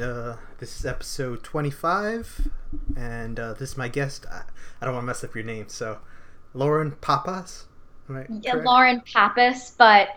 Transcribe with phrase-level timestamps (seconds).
[0.00, 2.48] Uh, this is episode 25,
[2.96, 4.26] and uh, this is my guest.
[4.30, 4.42] I,
[4.80, 5.98] I don't want to mess up your name, so
[6.54, 7.66] Lauren Papas.
[8.06, 8.66] Right, yeah, correct?
[8.66, 10.10] Lauren Pappas, but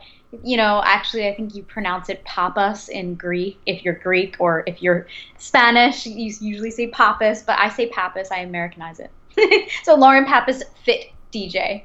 [0.43, 4.63] you know, actually, I think you pronounce it Papas in Greek if you're Greek, or
[4.67, 5.07] if you're
[5.39, 9.71] Spanish, you usually say Papas, but I say Pappas, I Americanize it.
[9.83, 11.83] so Lauren Pappas, fit DJ.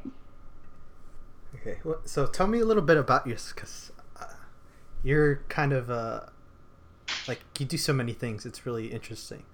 [1.55, 3.91] Okay, well, so tell me a little bit about yours, because
[4.21, 4.27] uh,
[5.03, 6.21] you're kind of uh,
[7.29, 8.47] like you do so many things.
[8.47, 9.45] It's really interesting.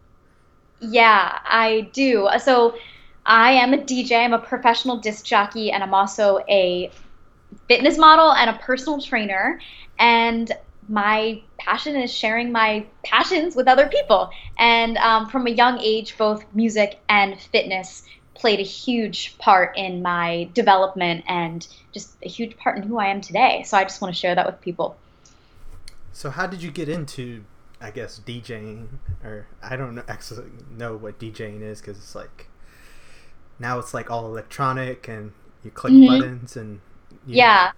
[0.80, 2.28] Yeah, I do.
[2.42, 2.74] So
[3.24, 4.24] I am a DJ.
[4.24, 6.90] I'm a professional disc jockey, and I'm also a
[7.68, 9.60] fitness model and a personal trainer.
[9.98, 10.50] And
[10.88, 14.30] my passion is sharing my passions with other people.
[14.58, 18.02] And um, from a young age, both music and fitness
[18.34, 23.06] played a huge part in my development and just a huge part in who I
[23.06, 23.62] am today.
[23.64, 24.96] So I just want to share that with people.
[26.12, 27.44] So, how did you get into,
[27.80, 28.88] I guess, DJing?
[29.24, 32.48] Or I don't know, actually know what DJing is because it's like
[33.58, 35.32] now it's like all electronic and
[35.62, 36.06] you click mm-hmm.
[36.06, 36.80] buttons and
[37.26, 37.70] yeah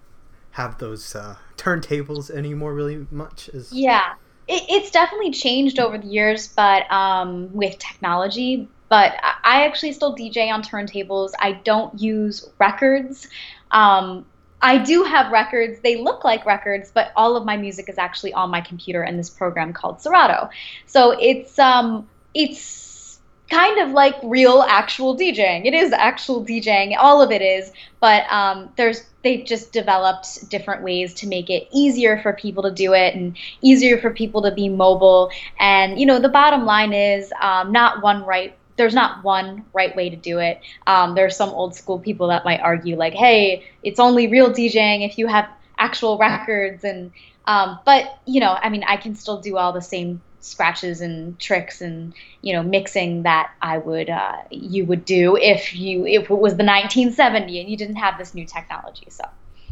[0.52, 4.14] have those uh, turntables anymore really much as yeah
[4.48, 10.14] it, it's definitely changed over the years but um, with technology but I actually still
[10.14, 11.32] DJ on turntables.
[11.40, 13.28] I don't use records.
[13.72, 14.24] Um,
[14.64, 15.78] I do have records.
[15.80, 19.18] They look like records, but all of my music is actually on my computer in
[19.18, 20.48] this program called Serato.
[20.86, 23.20] So it's um, it's
[23.50, 25.66] kind of like real actual DJing.
[25.66, 26.96] It is actual DJing.
[26.98, 31.68] All of it is, but um, there's they've just developed different ways to make it
[31.70, 35.30] easier for people to do it and easier for people to be mobile.
[35.60, 38.56] And you know, the bottom line is um, not one right.
[38.76, 40.60] There's not one right way to do it.
[40.86, 45.06] Um, there's some old school people that might argue like, "Hey, it's only real DJing
[45.08, 47.12] if you have actual records." And
[47.46, 51.38] um, but you know, I mean, I can still do all the same scratches and
[51.38, 56.24] tricks and you know mixing that I would uh, you would do if you if
[56.24, 59.06] it was the 1970 and you didn't have this new technology.
[59.08, 59.24] So.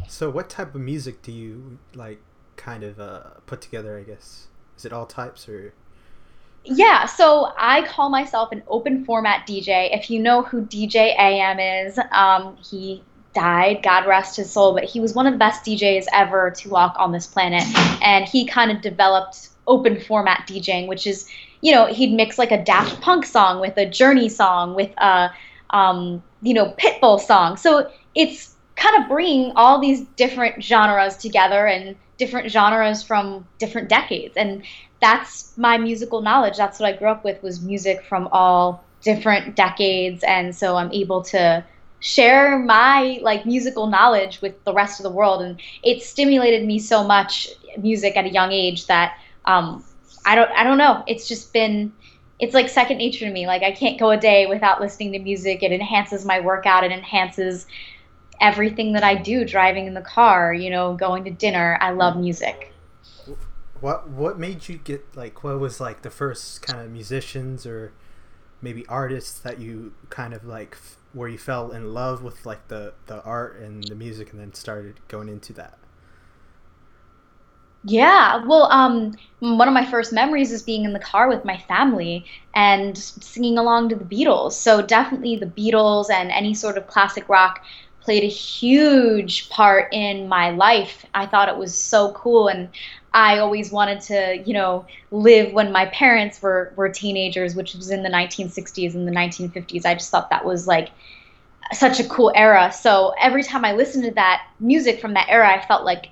[0.07, 2.21] So what type of music do you like
[2.55, 3.97] kind of uh, put together?
[3.97, 4.47] I guess
[4.77, 5.73] is it all types or?
[6.65, 9.95] Yeah, so I call myself an open format DJ.
[9.95, 13.03] If you know who DJ AM is, um, he
[13.33, 16.69] died, God rest his soul, but he was one of the best DJs ever to
[16.69, 17.63] walk on this planet.
[18.01, 21.27] And he kind of developed open format DJing, which is,
[21.61, 25.31] you know, he'd mix like a Daft Punk song with a Journey song with a,
[25.71, 27.57] um, you know, Pitbull song.
[27.57, 33.89] So it's kind of bringing all these different genres together and different genres from different
[33.89, 34.37] decades.
[34.37, 34.63] And
[35.03, 36.55] that's my musical knowledge.
[36.55, 40.23] That's what I grew up with was music from all different decades.
[40.23, 41.65] And so I'm able to
[41.99, 46.77] share my like musical knowledge with the rest of the world and it stimulated me
[46.77, 47.47] so much
[47.77, 49.83] music at a young age that um,
[50.25, 51.03] I don't I don't know.
[51.05, 51.91] It's just been
[52.39, 53.45] it's like second nature to me.
[53.45, 55.63] Like I can't go a day without listening to music.
[55.63, 56.85] It enhances my workout.
[56.85, 57.67] It enhances
[58.39, 59.43] everything that I do.
[59.45, 61.77] Driving in the car, you know, going to dinner.
[61.81, 62.72] I love music.
[63.83, 67.91] What what made you get like what was like the first kind of musicians or
[68.61, 70.77] maybe artists that you kind of like
[71.11, 74.53] where you fell in love with like the the art and the music and then
[74.53, 75.77] started going into that?
[77.85, 81.57] Yeah, well, um, one of my first memories is being in the car with my
[81.57, 84.53] family and singing along to the Beatles.
[84.53, 87.61] So definitely the Beatles and any sort of classic rock
[88.03, 91.05] played a huge part in my life.
[91.13, 92.69] I thought it was so cool and
[93.13, 97.91] I always wanted to, you know, live when my parents were were teenagers, which was
[97.91, 99.85] in the 1960s and the 1950s.
[99.85, 100.91] I just thought that was like
[101.73, 102.71] such a cool era.
[102.73, 106.07] So every time I listened to that music from that era, I felt like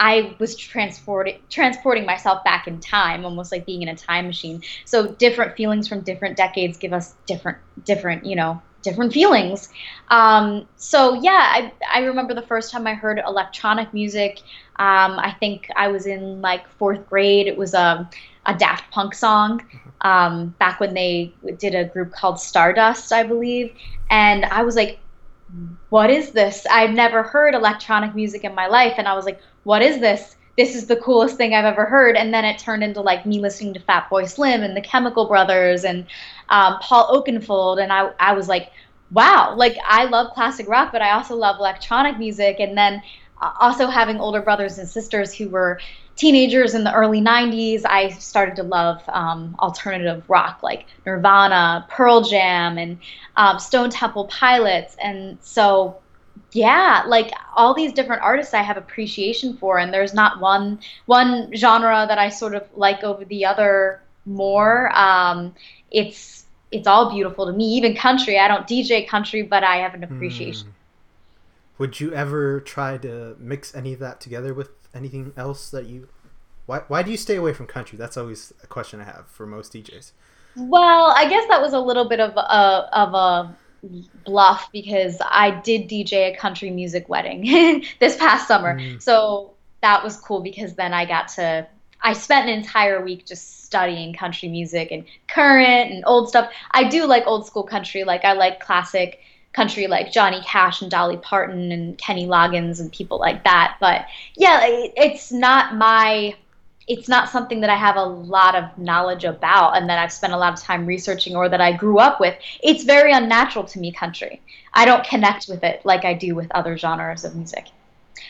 [0.00, 4.62] I was transporting transporting myself back in time, almost like being in a time machine.
[4.86, 9.68] So different feelings from different decades give us different different you know different feelings.
[10.08, 14.40] Um, so yeah, I I remember the first time I heard electronic music.
[14.76, 17.46] Um, I think I was in like fourth grade.
[17.46, 18.08] It was a
[18.46, 19.62] a Daft Punk song
[20.00, 23.72] um, back when they did a group called Stardust, I believe,
[24.10, 24.98] and I was like,
[25.90, 26.66] "What is this?
[26.70, 30.36] I've never heard electronic music in my life," and I was like what is this?
[30.56, 32.16] This is the coolest thing I've ever heard.
[32.16, 35.84] And then it turned into like me listening to Fatboy Slim and the Chemical Brothers
[35.84, 36.06] and
[36.48, 37.82] um, Paul Oakenfold.
[37.82, 38.70] And I, I was like,
[39.10, 42.56] wow, like I love classic rock, but I also love electronic music.
[42.60, 43.02] And then
[43.40, 45.80] uh, also having older brothers and sisters who were
[46.16, 52.22] teenagers in the early 90s, I started to love um, alternative rock like Nirvana, Pearl
[52.22, 52.98] Jam, and
[53.36, 54.96] um, Stone Temple Pilots.
[55.02, 56.01] And so
[56.52, 61.50] yeah like all these different artists i have appreciation for and there's not one one
[61.54, 64.96] genre that i sort of like over the other more.
[64.96, 65.54] Um,
[65.90, 67.64] it's it's all beautiful to me.
[67.74, 70.68] Even country, I don't DJ country, but I have an appreciation.
[70.68, 70.72] Hmm.
[71.78, 76.08] Would you ever try to mix any of that together with anything else that you?
[76.66, 77.98] Why Why do you stay away from country?
[77.98, 80.12] That's always a question I have for most DJs.
[80.54, 83.56] Well, I guess that was a little bit of a of a
[84.24, 88.78] bluff because I did DJ a country music wedding this past summer.
[88.78, 89.02] Mm.
[89.02, 91.66] So that was cool because then I got to
[92.02, 96.52] I spent an entire week just studying country music and current and old stuff.
[96.72, 99.20] I do like old school country, like I like classic
[99.52, 103.76] country like Johnny Cash and Dolly Parton and Kenny Loggins and people like that.
[103.80, 104.06] But
[104.36, 106.34] yeah, it, it's not my
[106.88, 110.32] it's not something that I have a lot of knowledge about and that I've spent
[110.32, 112.36] a lot of time researching or that I grew up with.
[112.62, 114.40] It's very unnatural to me, country.
[114.74, 117.66] I don't connect with it like I do with other genres of music.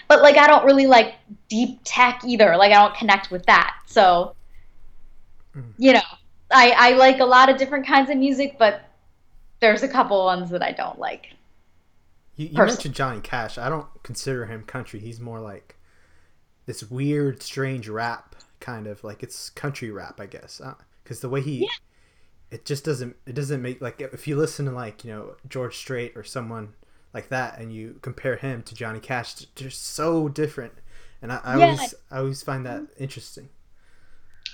[0.08, 1.14] But like I don't really like
[1.49, 2.56] deep tech either.
[2.56, 3.75] Like I don't connect with that.
[3.87, 4.34] So
[5.56, 5.64] mm.
[5.78, 6.02] you know,
[6.50, 8.82] I, I like a lot of different kinds of music, but
[9.60, 11.28] there's a couple ones that I don't like.
[12.37, 13.56] You, you mentioned Johnny Cash.
[13.56, 15.00] I don't consider him country.
[15.00, 15.76] He's more like
[16.66, 18.32] this weird, strange rap
[18.62, 20.61] kind of like it's country rap, I guess.
[20.62, 20.75] Uh,
[21.05, 21.69] because the way he, Yeah.
[22.50, 23.17] it just doesn't.
[23.26, 26.75] It doesn't make like if you listen to like you know George Strait or someone
[27.14, 30.73] like that, and you compare him to Johnny Cash, they're so different.
[31.23, 31.67] And I, I Yeah.
[31.67, 33.03] always, I always find that mm-hmm.
[33.03, 33.50] interesting.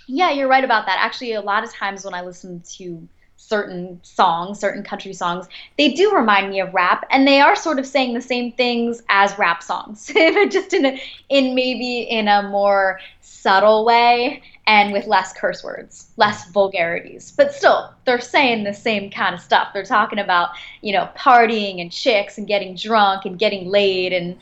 [0.09, 0.99] Yeah, you're right about that.
[1.01, 3.09] Actually, a lot of times when I listen to
[3.39, 5.47] certain songs, certain country songs,
[5.79, 9.01] they do remind me of rap, and they are sort of saying the same things
[9.09, 10.07] as rap songs,
[10.51, 16.11] just in a, in maybe in a more subtle way and with less curse words,
[16.17, 17.33] less vulgarities.
[17.35, 19.69] But still, they're saying the same kind of stuff.
[19.73, 20.51] They're talking about,
[20.83, 24.37] you know, partying and chicks and getting drunk and getting laid and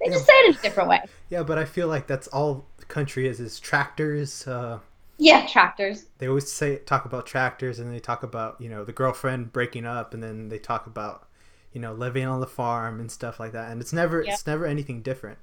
[0.00, 1.00] they just say it in a different way.
[1.28, 4.46] Yeah, but I feel like that's all country is is tractors.
[4.46, 4.80] Uh,
[5.20, 6.06] Yeah, tractors.
[6.18, 9.86] they always say talk about tractors and they talk about you know the girlfriend breaking
[9.86, 11.28] up and then they talk about
[11.72, 14.28] you know living on the farm and stuff like that and it's never Yep.
[14.32, 15.38] it's never anything different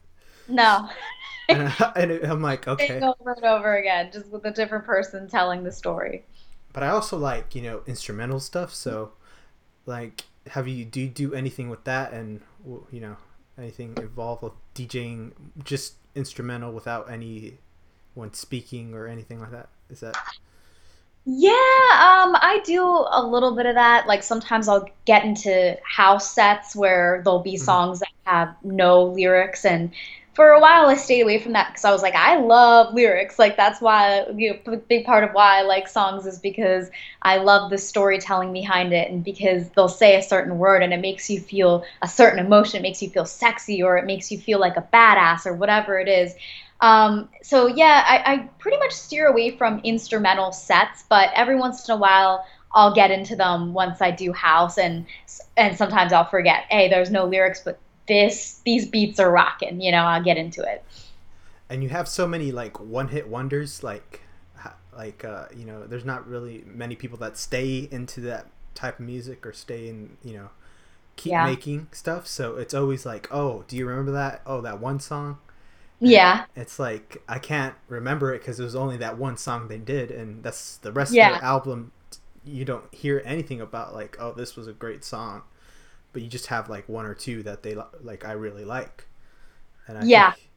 [0.47, 0.89] No.
[1.49, 5.29] and, I, and I'm like okay over and over again, just with a different person
[5.29, 6.25] telling the story.
[6.73, 9.11] but i also like you know instrumental stuff so
[9.85, 12.41] like have you do you do anything with that and
[12.91, 13.15] you know
[13.57, 15.31] anything involved with djing
[15.63, 17.09] just instrumental without
[18.17, 20.17] anyone speaking or anything like that is that
[21.25, 24.07] Yeah, um, I do a little bit of that.
[24.07, 27.59] Like sometimes I'll get into house sets where there'll be Mhm.
[27.65, 29.91] songs that have no lyrics, and
[30.33, 33.37] for a while I stayed away from that because I was like, I love lyrics.
[33.39, 36.89] Like that's why, you know, a big part of why I like songs is because
[37.23, 41.01] I love the storytelling behind it, and because they'll say a certain word and it
[41.01, 44.37] makes you feel a certain emotion, it makes you feel sexy, or it makes you
[44.39, 46.33] feel like a badass, or whatever it is.
[46.79, 51.87] Um, so yeah, I, I pretty much steer away from instrumental sets, but every once
[51.89, 55.05] in a while I'll get into them once I do house, and
[55.55, 59.91] and sometimes I'll forget, hey, there's no lyrics, but this these beats are rocking, you
[59.91, 60.83] know, I'll get into it.
[61.69, 64.21] and you have so many like one hit wonders like
[64.95, 69.05] like uh you know there's not really many people that stay into that type of
[69.05, 70.49] music or stay in you know
[71.15, 71.37] keep Yeah.
[71.37, 75.37] making stuff so it's always like oh do you remember that oh that one song
[75.99, 79.77] Yeah, it's like i can't remember it because it was only that one song they
[79.79, 81.35] did and that's the rest Yeah.
[81.35, 81.91] of the album
[82.45, 85.41] you don't hear anything about like oh this was a great song
[86.13, 89.07] but you just have like one or two that they like i really like
[89.87, 90.31] and I Yeah.
[90.33, 90.49] think-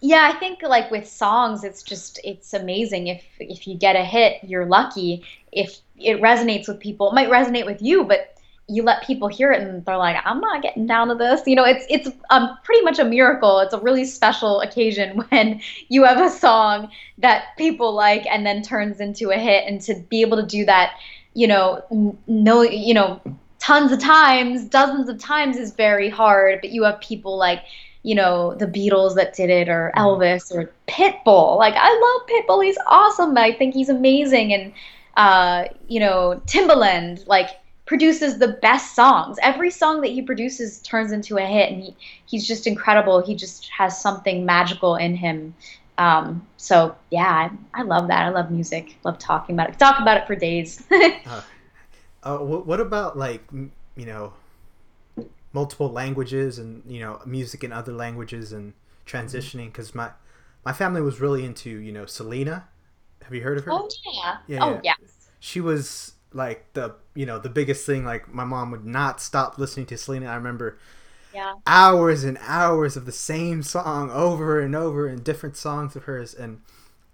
[0.00, 3.08] Yeah, I think like with songs, it's just it's amazing.
[3.08, 5.24] If if you get a hit, you're lucky.
[5.52, 8.34] If it resonates with people, it might resonate with you, but
[8.70, 11.42] you let people hear it and they're like, I'm not getting down to this.
[11.46, 13.58] You know, it's it's um pretty much a miracle.
[13.60, 18.62] It's a really special occasion when you have a song that people like and then
[18.62, 20.94] turns into a hit and to be able to do that,
[21.34, 23.20] you know, no, you know,
[23.58, 27.64] tons of times, dozens of times is very hard, but you have people like
[28.02, 31.58] you know, the Beatles that did it, or Elvis, or Pitbull.
[31.58, 32.64] Like, I love Pitbull.
[32.64, 33.36] He's awesome.
[33.36, 34.54] I think he's amazing.
[34.54, 34.72] And,
[35.16, 37.50] uh, you know, Timbaland, like,
[37.90, 39.36] produces the best songs.
[39.42, 43.20] Every song that he produces turns into a hit, and he, he's just incredible.
[43.20, 45.56] He just has something magical in him.
[45.98, 48.24] Um, so, yeah, I, I love that.
[48.24, 48.96] I love music.
[49.02, 49.78] Love talking about it.
[49.80, 50.86] Talk about it for days.
[51.26, 51.42] Uh,
[52.22, 54.34] uh, what, what about like m- you know
[55.52, 59.66] multiple languages and you know music in other languages and transitioning?
[59.66, 60.10] Because my
[60.64, 62.68] my family was really into you know Selena.
[63.24, 63.72] Have you heard of her?
[63.72, 64.36] oh, yeah.
[64.46, 64.94] Yeah, oh, yeah.
[65.40, 68.04] She was like the you know the biggest thing.
[68.04, 70.26] Like my mom would not stop listening to Selena.
[70.26, 70.78] I remember
[71.32, 71.60] Yeah.
[71.66, 76.34] hours and hours of the same song over and over and different songs of hers
[76.34, 76.60] and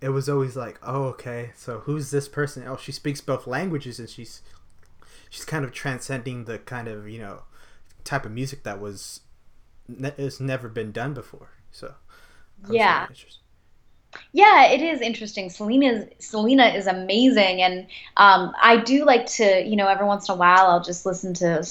[0.01, 2.65] it was always like, oh, okay, so who's this person?
[2.69, 4.43] Oh, she speaks both languages, and she's
[5.31, 7.43] she's kind of transcending the kind of you know
[8.05, 9.21] type of music that was
[9.89, 11.51] ne- has never been done before.
[11.73, 11.95] So
[12.69, 13.07] yeah.
[14.33, 15.51] Yeah, it is interesting.
[15.51, 17.87] Selena Selena is amazing, and
[18.17, 21.35] um, I do like to, you know, every once in a while I'll just listen
[21.35, 21.65] to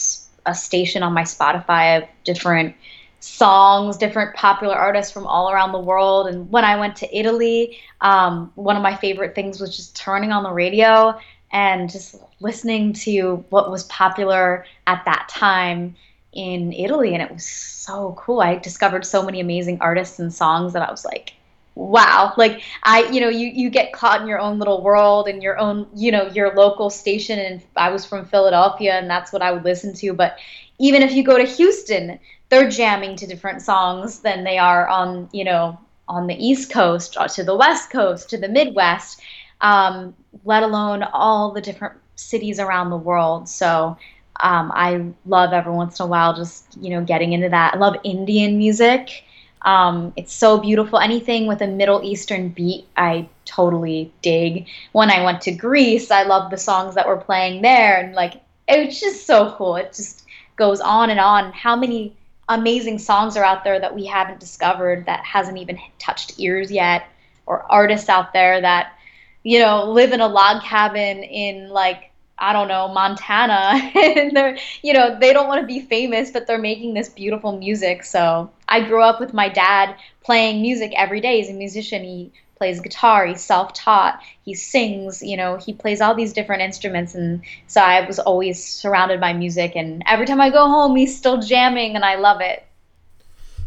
[0.46, 2.76] a station on my Spotify of different
[3.20, 6.28] songs, different popular artists from all around the world.
[6.28, 10.32] And when I went to Italy, um, one of my favorite things was just turning
[10.32, 11.20] on the radio
[11.52, 15.96] and just listening to what was popular at that time
[16.34, 17.14] in Italy.
[17.14, 18.42] And it was so cool.
[18.42, 21.34] I discovered so many amazing artists and songs that I was like,
[21.76, 25.44] wow like i you know you you get caught in your own little world and
[25.44, 27.38] your own you know your local station.
[27.40, 30.14] And i was from philadelphia and that's what i would listen to.
[30.14, 30.38] But
[30.80, 35.30] even if you go to houston they're jamming to different songs than they are on
[35.34, 35.78] you know
[36.08, 39.22] on the east coast or to the west coast to the midwest
[39.62, 40.16] um,
[40.46, 43.50] let alone all the different cities around the world.
[43.50, 43.98] So
[44.42, 47.74] um, i love every once in a while just you know getting into that.
[47.76, 49.25] I love indian music
[49.66, 51.00] um, it's so beautiful.
[51.00, 54.68] Anything with a Middle Eastern beat, I totally dig.
[54.92, 58.36] When I went to Greece, I loved the songs that were playing there, and like
[58.68, 59.76] it was just so cool.
[59.76, 60.24] It just
[60.56, 61.52] goes on and on.
[61.52, 62.16] How many
[62.48, 67.08] amazing songs are out there that we haven't discovered that hasn't even touched ears yet,
[67.48, 68.94] or artists out there that
[69.42, 74.58] you know live in a log cabin in like I don't know, Montana, and they're,
[74.82, 78.04] you know, they don't want to be famous, but they're making this beautiful music.
[78.04, 81.38] So I grew up with my dad playing music every day.
[81.38, 82.04] He's a musician.
[82.04, 83.26] He plays guitar.
[83.26, 84.22] He's self-taught.
[84.44, 85.22] He sings.
[85.22, 89.32] You know, he plays all these different instruments, and so I was always surrounded by
[89.32, 89.74] music.
[89.76, 92.66] And every time I go home, he's still jamming, and I love it.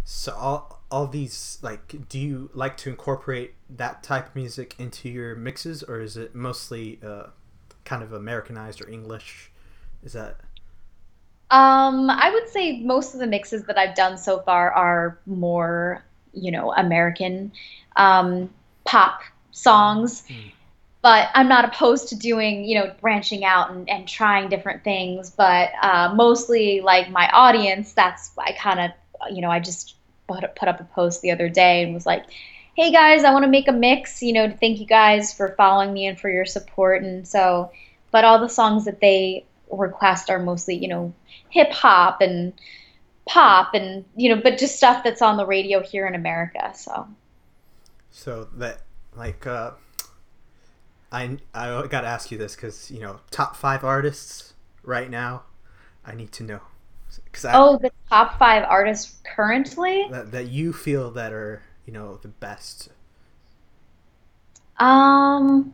[0.04, 5.08] So all all these like, do you like to incorporate that type of music into
[5.08, 6.98] your mixes, or is it mostly?
[7.02, 7.28] Uh
[7.88, 9.50] kind of Americanized or English?
[10.04, 10.36] Is that?
[11.50, 16.04] Um, I would say most of the mixes that I've done so far are more,
[16.34, 17.50] you know, American
[17.96, 18.50] um,
[18.84, 20.22] pop songs.
[20.28, 20.52] Mm.
[21.00, 25.30] But I'm not opposed to doing, you know, branching out and, and trying different things.
[25.30, 28.90] But uh, mostly, like my audience, that's I kind of,
[29.34, 29.94] you know, I just
[30.26, 32.24] put, put up a post the other day and was like,
[32.78, 35.48] hey guys, I want to make a mix, you know, to thank you guys for
[35.56, 37.02] following me and for your support.
[37.02, 37.72] And so,
[38.12, 41.12] but all the songs that they request are mostly, you know,
[41.50, 42.52] hip hop and
[43.26, 46.70] pop and, you know, but just stuff that's on the radio here in America.
[46.72, 47.08] So,
[48.12, 48.82] so that,
[49.16, 49.72] like, uh,
[51.10, 54.54] I, I got to ask you this because, you know, top five artists
[54.84, 55.42] right now,
[56.06, 56.60] I need to know.
[57.32, 60.06] Cause I, oh, the top five artists currently?
[60.12, 62.90] That, that you feel that are you know the best?
[64.76, 65.72] Um,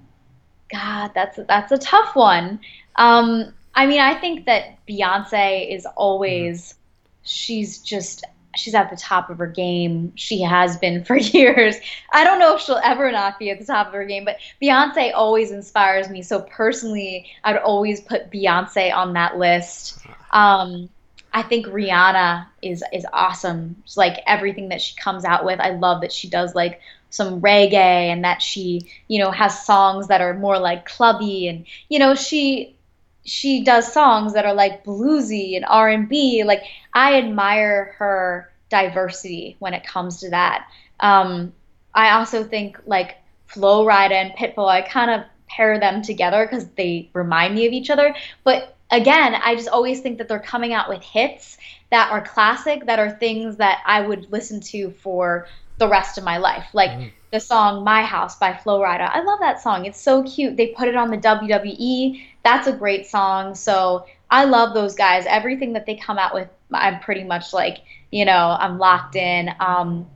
[0.73, 2.61] God, that's that's a tough one.
[2.95, 6.77] Um, I mean, I think that Beyonce is always mm.
[7.25, 10.13] she's just she's at the top of her game.
[10.15, 11.75] She has been for years.
[12.13, 14.37] I don't know if she'll ever not be at the top of her game, but
[14.63, 16.23] Beyonce always inspires me.
[16.23, 19.99] So personally, I'd always put Beyonce on that list.
[20.31, 20.89] Um,
[21.35, 23.83] I think Rihanna is is awesome.
[23.97, 25.59] Like everything that she comes out with.
[25.59, 30.07] I love that she does like some reggae and that she, you know, has songs
[30.09, 32.77] that are more like clubby and you know, she
[33.25, 36.45] she does songs that are like bluesy and R&B.
[36.45, 36.63] Like
[36.93, 40.69] I admire her diversity when it comes to that.
[41.01, 41.53] Um,
[41.95, 46.67] I also think like Flo Rida and Pitbull, I kind of pair them together because
[46.77, 48.15] they remind me of each other.
[48.45, 51.59] But again, I just always think that they're coming out with hits
[51.91, 55.47] that are classic, that are things that I would listen to for
[55.79, 56.67] the rest of my life.
[56.73, 57.11] Like mm.
[57.31, 59.11] the song My House by Flo Rida.
[59.11, 59.87] I love that song.
[59.87, 60.57] It's so cute.
[60.57, 62.23] They put it on the WWE.
[62.43, 63.55] That's a great song.
[63.55, 65.27] So I love those guys.
[65.27, 67.79] Everything that they come out with, I'm pretty much like,
[68.11, 69.51] you know, I'm locked in.
[69.61, 70.07] Um,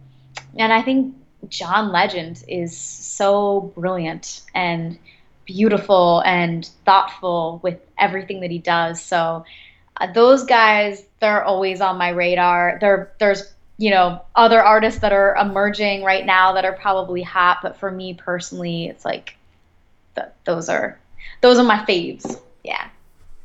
[0.57, 1.15] and I think
[1.49, 4.99] John Legend is so brilliant and
[5.49, 9.02] beautiful and thoughtful with everything that he does.
[9.02, 9.47] So
[9.97, 12.76] uh, those guys, they're always on my radar.
[12.81, 17.59] There, there's you know other artists that are emerging right now that are probably hot,
[17.62, 19.37] but for me personally, it's like
[20.14, 21.00] the, those are
[21.40, 22.40] those are my faves.
[22.62, 22.88] Yeah.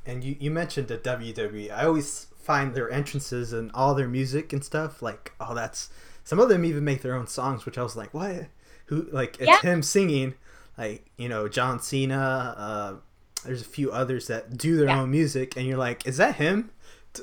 [0.06, 1.72] And you, you mentioned the WWE.
[1.72, 5.90] I always find their entrances and all their music and stuff like oh that's
[6.26, 8.48] some of them even make their own songs, which I was like what
[8.88, 9.62] who like it's yeah.
[9.62, 10.34] him singing
[10.78, 12.56] like you know John Cena.
[12.58, 12.94] Uh,
[13.46, 15.02] there's a few others that do their yeah.
[15.02, 16.72] own music, and you're like, is that him?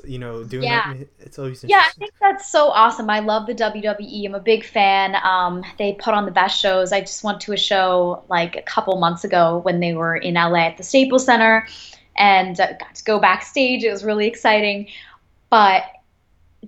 [0.05, 0.93] you know, doing Yeah.
[0.93, 1.11] it.
[1.19, 3.09] It's always Yeah, I think that's so awesome.
[3.09, 4.25] I love the WWE.
[4.25, 5.15] I'm a big fan.
[5.23, 6.91] Um, they put on the best shows.
[6.91, 10.35] I just went to a show like a couple months ago when they were in
[10.35, 11.67] LA at the Staples Center
[12.15, 13.83] and uh, got to go backstage.
[13.83, 14.87] It was really exciting.
[15.49, 15.83] But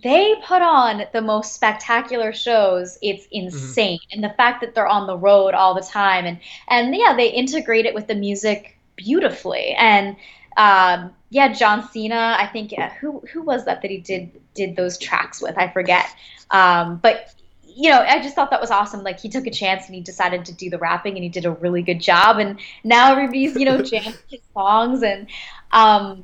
[0.01, 2.97] they put on the most spectacular shows.
[3.01, 3.99] It's hmm insane.
[4.11, 7.29] And the fact that they're on the road all the time and and yeah, they
[7.29, 9.73] integrate it with the music beautifully.
[9.77, 10.15] And
[10.57, 14.75] um, yeah, John Cena, I think uh, who who was that that he did did
[14.75, 15.57] those tracks with?
[15.57, 16.05] I forget.
[16.51, 17.33] Um, but
[17.63, 19.03] you know, I just thought that was awesome.
[19.03, 21.45] Like he took a chance and he decided to do the rapping and he did
[21.45, 22.37] a really good job.
[22.37, 25.27] And now everybody's, you know, jamming his songs and
[25.71, 26.23] um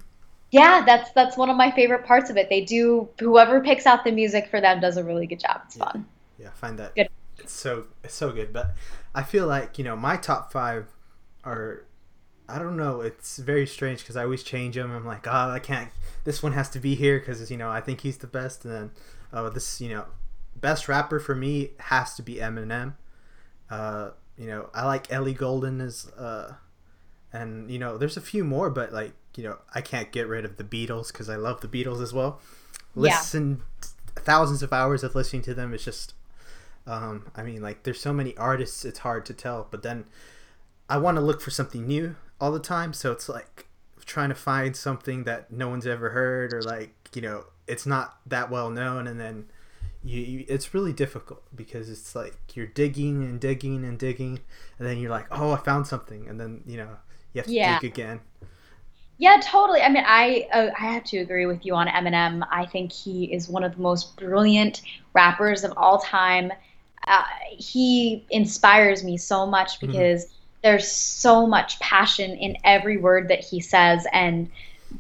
[0.52, 2.50] yeah, that's that's one of my favorite parts of it.
[2.50, 5.62] They do whoever picks out the music for them does a really good job.
[5.66, 6.08] It's Yeah, fun.
[6.38, 6.48] yeah.
[6.50, 7.10] I find that Good.
[7.38, 8.54] it's so it's so good.
[8.54, 8.74] But
[9.14, 10.88] I feel like you know my top five
[11.44, 11.86] are
[12.50, 13.02] I don't know.
[13.02, 14.92] It's very strange because I always change them.
[14.92, 15.92] I'm like, oh, I can't.
[16.26, 18.66] This one has to be here because you know I think he's the best.
[18.66, 18.92] And then,
[19.34, 20.06] oh, this you know,
[20.56, 22.96] best rapper for me has to be Eminem.
[23.70, 26.54] Uh, you know, I like Ellie Goulding as uh,
[27.32, 30.46] and you know, there's a few more, but like you know, I can't get rid
[30.46, 32.42] of the Beatles because I love the Beatles as well.
[32.96, 33.02] Yeah.
[33.04, 33.62] Listen,
[34.16, 35.74] thousands of hours of listening to them.
[35.74, 36.14] It's just,
[36.88, 39.68] um, I mean, like there's so many artists, it's hard to tell.
[39.70, 40.06] But then
[40.90, 43.68] I want to look for something new all the time, so it's like
[44.06, 48.18] trying to find something that no one's ever heard or like you know it's not
[48.26, 49.46] that well known, and then
[50.04, 54.40] you, you it's really difficult because it's like you're digging and digging and digging,
[54.80, 56.98] and then you're like, oh, I found something, and then you know
[57.34, 57.80] you have to Yeah.
[57.84, 58.20] again.
[59.18, 59.82] Yeah, totally.
[59.82, 62.46] I mean, I uh, I have to agree with you on Eminem.
[62.52, 64.82] I think he is one of the most brilliant
[65.14, 66.52] rappers of all time.
[67.06, 70.28] Uh, he inspires me so much hmm because
[70.64, 74.50] there's so much passion in every word that he says, and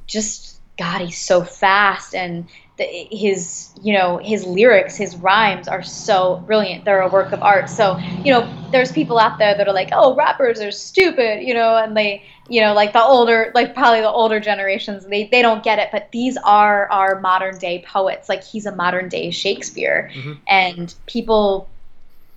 [0.07, 5.83] just God, he's so fast, and the, his you know his lyrics, his rhymes are
[5.83, 6.85] so brilliant.
[6.85, 7.69] They're a work of art.
[7.69, 11.53] So you know, there's people out there that are like, oh, rappers are stupid, you
[11.53, 15.41] know, and they you know like the older like probably the older generations they they
[15.41, 15.89] don't get it.
[15.91, 18.29] But these are our modern day poets.
[18.29, 20.11] Like he's a modern day shakespeare.
[20.13, 21.73] Hmm and people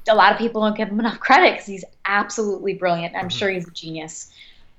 [0.08, 3.14] a lot of people don't give him enough credit because he's absolutely brilliant.
[3.16, 4.32] I'm hmm sure he's a genius.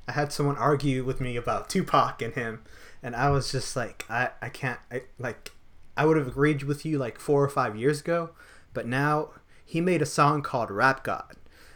[0.08, 2.62] I had someone argue with me about Tupac and him,
[3.04, 5.52] and I was just like, I, I can't, I, like,
[5.96, 8.32] I would have agreed with you like four or five years ago,
[8.74, 9.30] but now
[9.64, 11.36] he made a song called Rap God.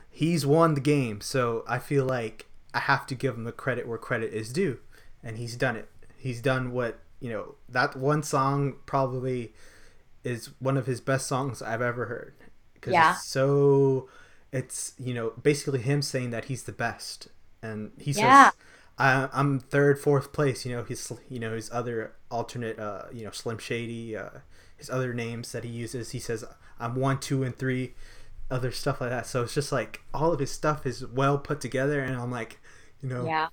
[0.09, 3.87] He's won the game, so I feel like I have to give him the credit
[3.87, 4.79] where credit is due,
[5.21, 5.89] and he's done it.
[6.17, 9.53] He's done what, you know, that one song probably
[10.23, 12.33] is one of his best songs I've ever heard.
[12.73, 13.11] Because yeah.
[13.11, 14.09] it's so
[14.51, 17.27] it's you know basically him saying that he's the best.
[17.61, 18.49] And he yeah.
[18.49, 18.59] says
[18.99, 23.23] I, I'm third fourth place you know his you know his other alternate uh you
[23.23, 24.29] know Slim Shady uh
[24.75, 26.11] his other names that he uses.
[26.11, 26.43] He says
[26.79, 27.93] I'm one two and three
[28.49, 29.27] other stuff like that.
[29.27, 32.59] So it's just like all of his stuff is well put together and I'm like
[33.01, 33.47] you know yeah.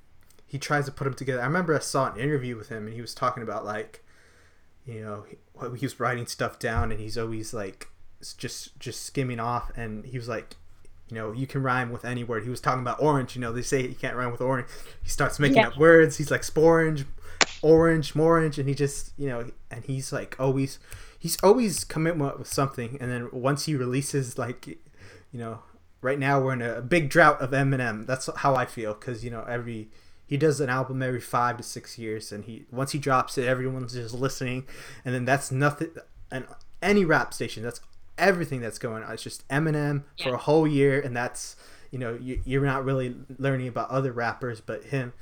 [0.47, 1.43] he tries to put them together.
[1.43, 4.05] I remember I saw an interview with him and he was talking about like
[4.87, 5.37] you know he,
[5.79, 7.89] he was writing stuff down and he's always like
[8.39, 10.57] just just skimming off and he was like
[11.09, 12.45] you know you can rhyme with any word.
[12.45, 14.69] He was talking about orange you know they say you can't rhyme with orange.
[15.03, 15.69] He starts making yeah.
[15.69, 16.17] up words.
[16.17, 17.05] He's like sporange
[17.63, 20.79] orange morange and he just you know and he's like always
[21.19, 22.97] he's always coming up with something.
[23.01, 24.77] And then once he releases like you
[25.33, 25.61] know
[26.01, 28.07] right now we're in a big drought of eminem.
[28.07, 29.89] That's how i feel because you know every
[30.27, 33.47] he does an album every five to six years and he once he drops it
[33.47, 34.67] everyone's just listening.
[35.05, 35.91] And then that's nothing
[36.31, 36.47] and
[36.83, 37.81] any rap station that's
[38.19, 41.57] everything that's going on it's just eminem yeah for a whole year and that's
[41.91, 45.13] you know you, you're not really learning about other rappers but him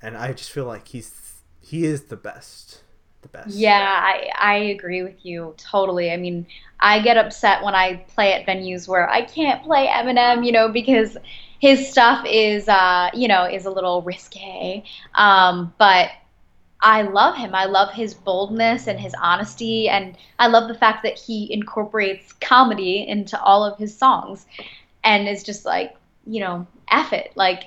[0.00, 2.82] and i just feel like he's he is the best
[3.24, 6.12] the best Yeah, I, I agree with you totally.
[6.12, 6.46] I mean,
[6.78, 10.68] I get upset when I play at venues where I can't play Eminem, you know,
[10.68, 11.16] because
[11.58, 14.84] his stuff is, uh, you know, is a little risque.
[15.14, 16.10] Um, but
[16.84, 17.54] I love him.
[17.54, 22.32] I love his boldness and his honesty, and I love the fact that he incorporates
[22.34, 24.46] comedy into all of his songs,
[25.02, 27.64] and is just like, you know, F it, like.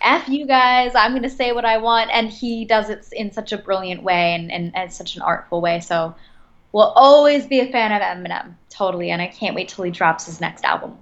[0.00, 3.50] F you guys, I'm gonna say what I want, and he does it in such
[3.52, 5.80] a brilliant way and, and, and such an artful way.
[5.80, 6.14] So
[6.70, 10.26] we'll always be a fan of Eminem, totally, and I can't wait till he drops
[10.26, 10.96] his next album.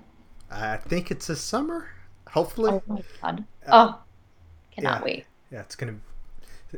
[0.50, 1.88] i think it's a summer
[2.30, 3.44] hopefully Oh my god.
[3.66, 4.00] uh, Oh,
[4.74, 5.26] cannot yeah wait.
[5.50, 5.96] yeah it's gonna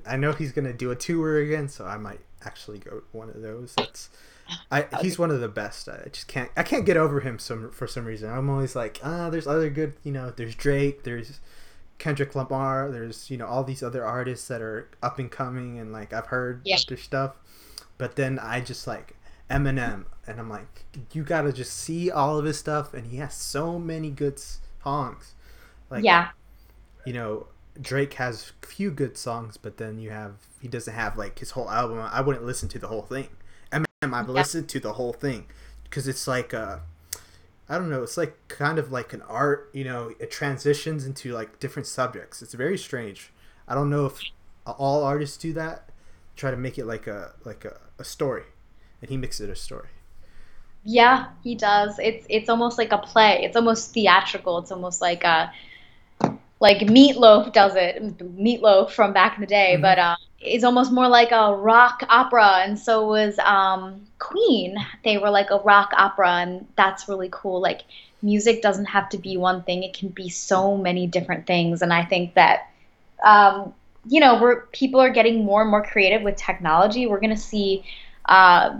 [0.06, 3.28] i know he's gonna do a tour again so i might actually go to one
[3.28, 4.10] of those that's
[4.70, 5.88] I he's one of the best.
[5.88, 8.30] I just can't I can't get over him some for some reason.
[8.30, 11.40] I'm always like, ah, there's other good, you know, there's Drake, there's
[11.98, 12.90] Kendrick Lamar.
[12.90, 16.26] There's you know all these other artists that are up and coming, and like I've
[16.26, 16.78] heard yeah.
[16.88, 17.36] their stuff.
[17.98, 19.16] But then I just like
[19.50, 23.34] Eminem, and I'm like, you gotta just see all of his stuff, and he has
[23.34, 24.40] so many good
[24.82, 25.34] songs.
[25.90, 26.28] Like, yeah,
[27.04, 27.48] you know,
[27.80, 31.70] Drake has few good songs, but then you have he doesn't have like his whole
[31.70, 31.98] album.
[31.98, 33.28] I wouldn't listen to the whole thing.
[33.72, 34.32] Eminem, I've yeah.
[34.32, 35.46] listened to the whole thing
[35.84, 36.78] because it's like uh,
[37.68, 39.70] I don't know, it's like kind of like an art.
[39.72, 42.42] You know, it transitions into like different subjects.
[42.42, 43.30] It's very strange.
[43.66, 44.20] I don't know if
[44.66, 45.90] all artists do that.
[46.36, 48.44] Try to make it like a like a, a story
[49.00, 49.88] and he makes it a story.
[50.84, 51.98] Yeah, he does.
[51.98, 53.42] It's it's almost like a play.
[53.44, 54.58] It's almost theatrical.
[54.58, 55.52] It's almost like a
[56.60, 58.02] like Meatloaf does it.
[58.18, 59.82] Meatloaf from back in the day, mm-hmm.
[59.82, 64.76] but uh, it's almost more like a rock opera, and so was um, Queen.
[65.04, 67.60] They were like a rock opera, and that's really cool.
[67.60, 67.82] Like
[68.22, 71.82] music doesn't have to be one thing; it can be so many different things.
[71.82, 72.70] And I think that
[73.24, 73.74] um,
[74.06, 77.06] you know, we're people are getting more and more creative with technology.
[77.06, 77.84] We're gonna see
[78.26, 78.78] uh,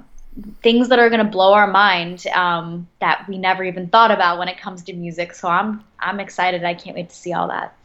[0.62, 4.38] things that are going to blow our mind um, that we never even thought about
[4.38, 5.34] when it comes to music.
[5.34, 6.64] So I'm I'm excited.
[6.64, 7.76] I can't wait to see all that.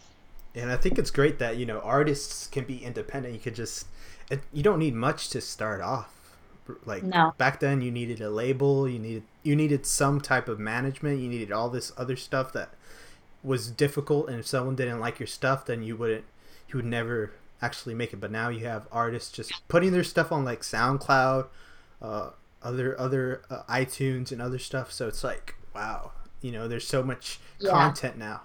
[0.55, 3.33] And I think it's great that you know artists can be independent.
[3.33, 3.87] You could just
[4.29, 6.09] it, you don't need much to start off.
[6.85, 7.33] Like no.
[7.37, 8.87] back then, you needed a label.
[8.87, 11.19] You needed you needed some type of management.
[11.19, 12.69] You needed all this other stuff that
[13.43, 14.29] was difficult.
[14.29, 16.23] And if someone didn't like your stuff, then you wouldn't
[16.69, 18.21] you would never actually make it.
[18.21, 21.47] But now you have artists just putting their stuff on like SoundCloud,
[22.01, 22.29] uh,
[22.63, 24.91] other other uh, iTunes and other stuff.
[24.91, 27.71] So it's like wow, you know, there's so much yeah.
[27.71, 28.41] content now.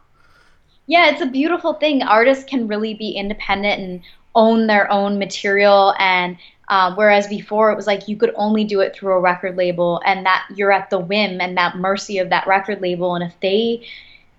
[0.87, 2.03] Yeah, it's a beautiful thing.
[2.03, 4.03] Artists can really be independent and
[4.35, 6.37] own their own material and
[6.69, 10.03] um, whereas before it was like you could only do it through a record label
[10.05, 13.39] and that you're at the whim and that mercy of that record label and if
[13.41, 13.83] they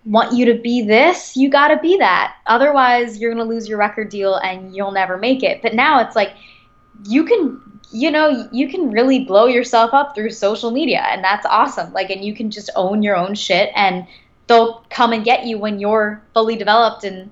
[0.06, 2.36] want you to be this, you got to be that.
[2.48, 5.62] Otherwise, you're going to lose your record deal and you'll never make it.
[5.62, 6.34] But now it's like
[7.08, 11.46] you can you know, you can really blow yourself up through social media and that's
[11.46, 11.92] awesome.
[11.94, 14.06] Like and you can just own your own shit and
[14.48, 17.32] they'll come and get you when you're fully developed and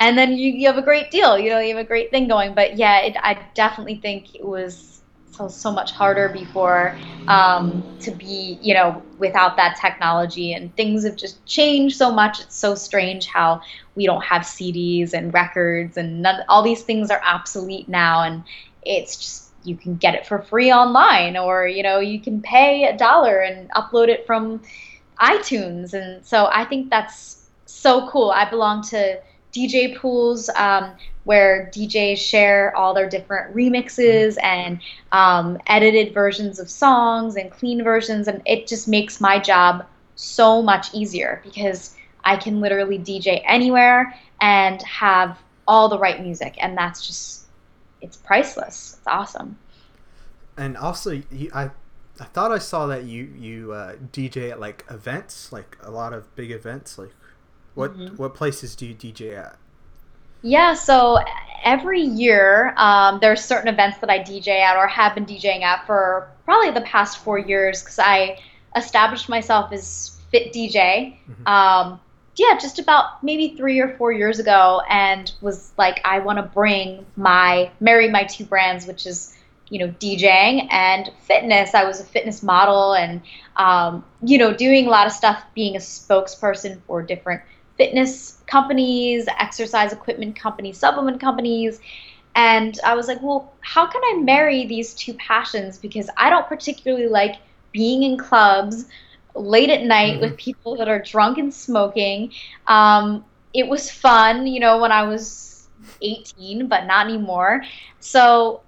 [0.00, 1.36] and then you, you have a great deal.
[1.36, 2.54] You know, you have a great thing going.
[2.54, 4.98] But yeah, it, I definitely think it was
[5.38, 6.96] so so much harder before
[7.28, 12.40] um, to be you know without that technology and things have just changed so much
[12.40, 13.60] it's so strange how
[13.94, 18.42] we don't have cds and records and none, all these things are obsolete now and
[18.82, 22.84] it's just you can get it for free online or you know you can pay
[22.84, 24.62] a dollar and upload it from
[25.20, 25.94] itunes.
[25.94, 28.30] And so i think that's so cool.
[28.30, 29.20] I belong to
[29.52, 30.94] dj pools um,
[31.28, 34.80] where DJs share all their different remixes and
[35.12, 40.62] um, edited versions of songs and clean versions, and it just makes my job so
[40.62, 46.78] much easier because I can literally DJ anywhere and have all the right music, and
[46.78, 47.44] that's just
[48.00, 48.96] it's priceless.
[48.98, 49.58] It's awesome.
[50.56, 51.70] And also, you, I
[52.20, 56.12] I thought I saw that you you uh, DJ at like events, like a lot
[56.12, 56.98] of big events.
[56.98, 57.14] Like,
[57.74, 58.16] what mm-hmm.
[58.16, 59.56] what places do you DJ at?
[60.42, 61.18] Yeah, so
[61.64, 65.84] every year um, there's certain events that I DJ at or have been DJing at
[65.86, 68.38] for probably the past four years because I
[68.76, 71.16] established myself as fit DJ.
[71.28, 71.46] Mm-hmm.
[71.46, 72.00] Um,
[72.38, 76.44] yeah, just about maybe three or four years ago, and was like, I want to
[76.44, 79.36] bring my marry my two brands, which is
[79.70, 81.74] you know DJing and fitness.
[81.74, 83.22] I was a fitness model, and
[83.56, 87.42] um, you know doing a lot of stuff, being a spokesperson for different
[87.76, 91.80] fitness companies, exercise equipment companies, supplement companies.
[92.36, 95.76] And I was like, well, how can I marry these two passions?
[95.76, 97.36] Because I don't particularly like
[97.72, 98.84] being in clubs
[99.38, 100.22] late at night mm-hmm.
[100.22, 102.32] with people that are drunk and smoking.
[102.66, 103.24] Um,
[103.54, 105.68] it was fun, you know, when I was
[106.02, 107.62] 18, but not anymore.
[108.00, 108.62] So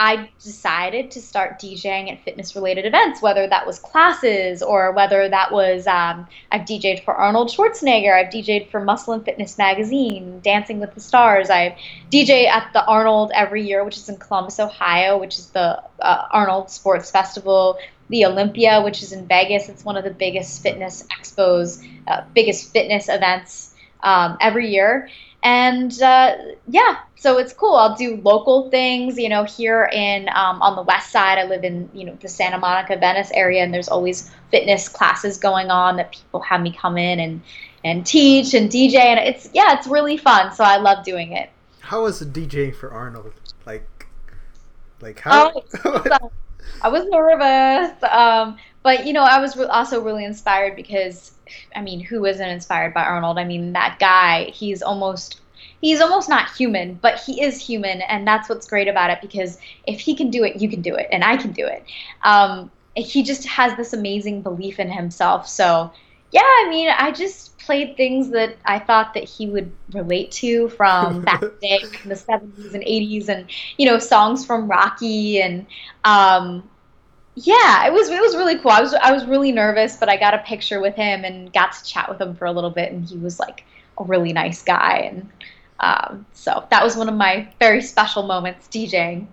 [0.00, 5.28] I decided to start DJing at fitness related events, whether that was classes or whether
[5.28, 10.40] that was, um, I've DJed for Arnold Schwarzenegger, I've DJed for Muscle and Fitness Magazine,
[10.42, 11.50] Dancing with the Stars.
[11.50, 11.76] I
[12.10, 16.28] DJ at the Arnold every year, which is in Columbus, Ohio, which is the uh,
[16.30, 17.76] Arnold Sports Festival.
[18.10, 22.72] The Olympia, which is in Vegas, it's one of the biggest fitness expos, uh, biggest
[22.72, 25.08] fitness events um, every year.
[25.42, 26.36] And uh,
[26.68, 27.74] yeah so it's cool.
[27.74, 31.38] I'll do local things you know here in um, on the west side.
[31.38, 35.36] I live in you know the santa monica venice area and there's always fitness classes
[35.36, 37.42] going on that people have me come in and
[37.84, 41.50] and teach and dj and it's yeah it's really fun so i love doing it.
[41.80, 43.34] How was the dj for arnold?
[43.66, 44.06] Like
[45.02, 46.30] like how oh,
[46.82, 51.32] i was nervous um, but you know i was re- also really inspired because
[51.74, 53.38] I mean, who isn't inspired by Arnold?
[53.38, 55.40] I mean, that guy, he's almost
[55.80, 59.58] he's almost not human, but he is human, and that's what's great about it because
[59.86, 61.84] if he can do it, you can do it, and I can do it.
[62.22, 65.48] Um, he just has this amazing belief in himself.
[65.48, 65.92] So,
[66.32, 70.68] yeah, I mean, I just played things that I thought that he would relate to
[70.70, 75.66] from back in the 70s and 80s, and you know, songs from Rocky and.
[76.04, 76.68] Um,
[77.36, 78.72] yeah, it was it was really cool.
[78.72, 81.72] I was I was really nervous, but I got a picture with him and got
[81.72, 83.64] to chat with him for a little bit, and he was like
[83.98, 85.30] a really nice guy, and
[85.78, 89.26] um, so that was one of my very special moments DJing.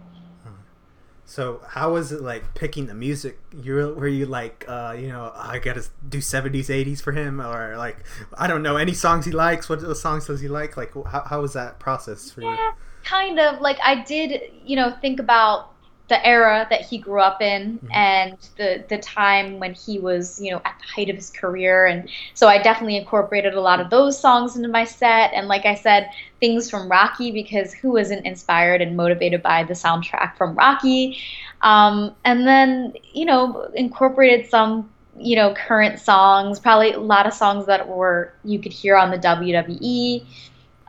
[1.29, 3.37] So how was it like picking the music?
[3.61, 7.75] You were you like, uh, you know, I gotta do seventies, eighties for him, or
[7.77, 7.97] like,
[8.37, 9.67] I don't know any songs he likes.
[9.67, 10.77] What songs does he like?
[10.77, 12.71] Like, how, how was that process for yeah, you?
[13.03, 15.73] Kind of like I did, you know, think about
[16.07, 17.91] the era that he grew up in mm-hmm.
[17.91, 21.85] and the the time when he was you know at the height of his career
[21.85, 25.65] and so I definitely incorporated a lot of those songs into my set and like
[25.65, 30.55] I said things from Rocky because who wasn't inspired and motivated by the soundtrack from
[30.55, 31.17] Rocky
[31.61, 34.89] um, and then you know incorporated some
[35.19, 39.11] you know current songs probably a lot of songs that were you could hear on
[39.11, 40.25] the WWE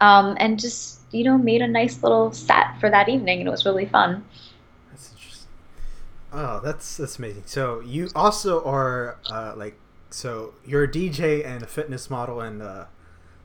[0.00, 3.50] um, and just you know made a nice little set for that evening and it
[3.50, 4.24] was really fun.
[6.32, 7.44] Oh, that's that's amazing.
[7.46, 9.78] So you also are uh, like,
[10.10, 12.84] so you're a DJ and a fitness model, and uh,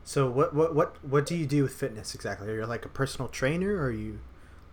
[0.04, 2.50] so what what what what do you do with fitness exactly?
[2.50, 4.20] Are you like a personal trainer, or you?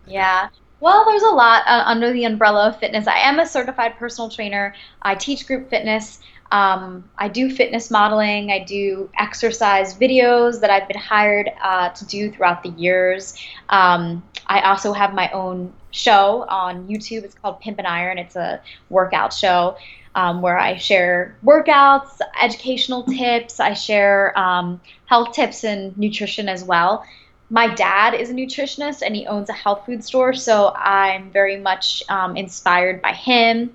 [0.05, 0.49] Yeah.
[0.81, 3.07] Well, there's a lot uh, under the umbrella of fitness.
[3.07, 4.73] I am a certified personal trainer.
[5.03, 6.19] I teach group fitness.
[6.51, 8.51] Um, I do fitness modeling.
[8.51, 13.37] I do exercise videos that I've been hired uh, to do throughout the years.
[13.69, 17.23] Um, I also have my own show on YouTube.
[17.23, 18.17] It's called Pimp and Iron.
[18.17, 19.77] It's a workout show
[20.15, 23.59] um, where I share workouts, educational tips.
[23.59, 27.05] I share um, health tips and nutrition as well.
[27.49, 31.57] My dad is a nutritionist and he owns a health food store, so I'm very
[31.57, 33.73] much um, inspired by him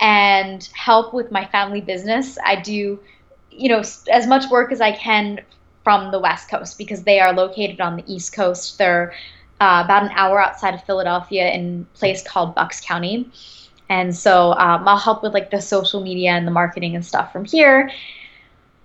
[0.00, 2.38] and help with my family business.
[2.44, 2.98] I do,
[3.50, 5.40] you know, as much work as I can
[5.82, 8.78] from the West Coast because they are located on the East Coast.
[8.78, 9.12] They're
[9.60, 13.30] uh, about an hour outside of Philadelphia in a place called Bucks County.
[13.88, 17.32] And so um, I'll help with like the social media and the marketing and stuff
[17.32, 17.90] from here.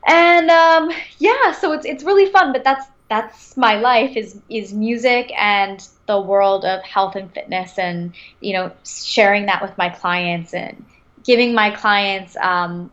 [0.08, 2.54] And um, yeah, so it's it's really fun.
[2.54, 7.78] But that's that's my life is is music and the world of health and fitness,
[7.78, 10.86] and you know sharing that with my clients and
[11.24, 12.90] giving my clients, um,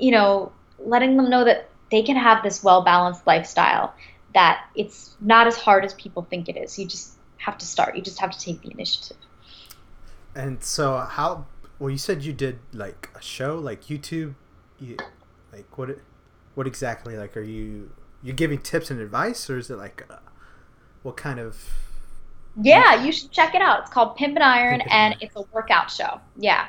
[0.00, 3.94] you know, letting them know that they can have this well balanced lifestyle.
[4.34, 6.78] That it's not as hard as people think it is.
[6.78, 7.96] You just have to start.
[7.96, 9.16] You just have to take the initiative.
[10.34, 11.46] And so, how?
[11.78, 14.34] Well, you said you did like a show, like YouTube.
[14.78, 14.96] You,
[15.52, 15.98] like what?
[16.54, 17.16] What exactly?
[17.16, 17.90] Like, are you
[18.22, 20.16] you giving tips and advice, or is it like, uh,
[21.02, 21.58] what kind of?
[22.60, 23.80] Yeah, you should check it out.
[23.80, 26.20] It's called Pimp and Iron, Pimp and, and it's a workout show.
[26.36, 26.68] Yeah.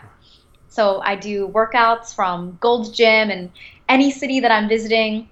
[0.70, 3.52] So I do workouts from Gold's Gym and
[3.90, 5.30] any city that I'm visiting.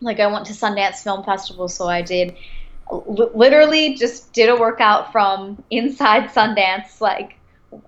[0.00, 2.36] Like I went to Sundance Film Festival, so I did
[2.90, 7.00] literally just did a workout from inside Sundance.
[7.00, 7.34] Like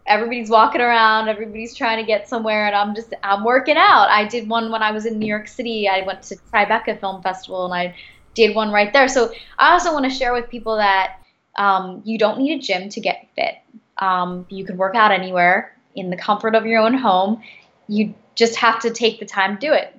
[0.07, 4.09] everybody's walking around, everybody's trying to get somewhere, and I'm just I'm working out.
[4.11, 5.89] I did one when I was in New York City.
[5.89, 7.95] I went to Tribeca Film Festival, and I
[8.35, 9.09] did one right there.
[9.09, 11.17] So I also want to share with people that
[11.57, 13.57] um, you don't need a gym to get fit.
[13.99, 17.43] Um, you can work out anywhere in the comfort of your own home.
[17.89, 19.97] You just have to take the time to do it.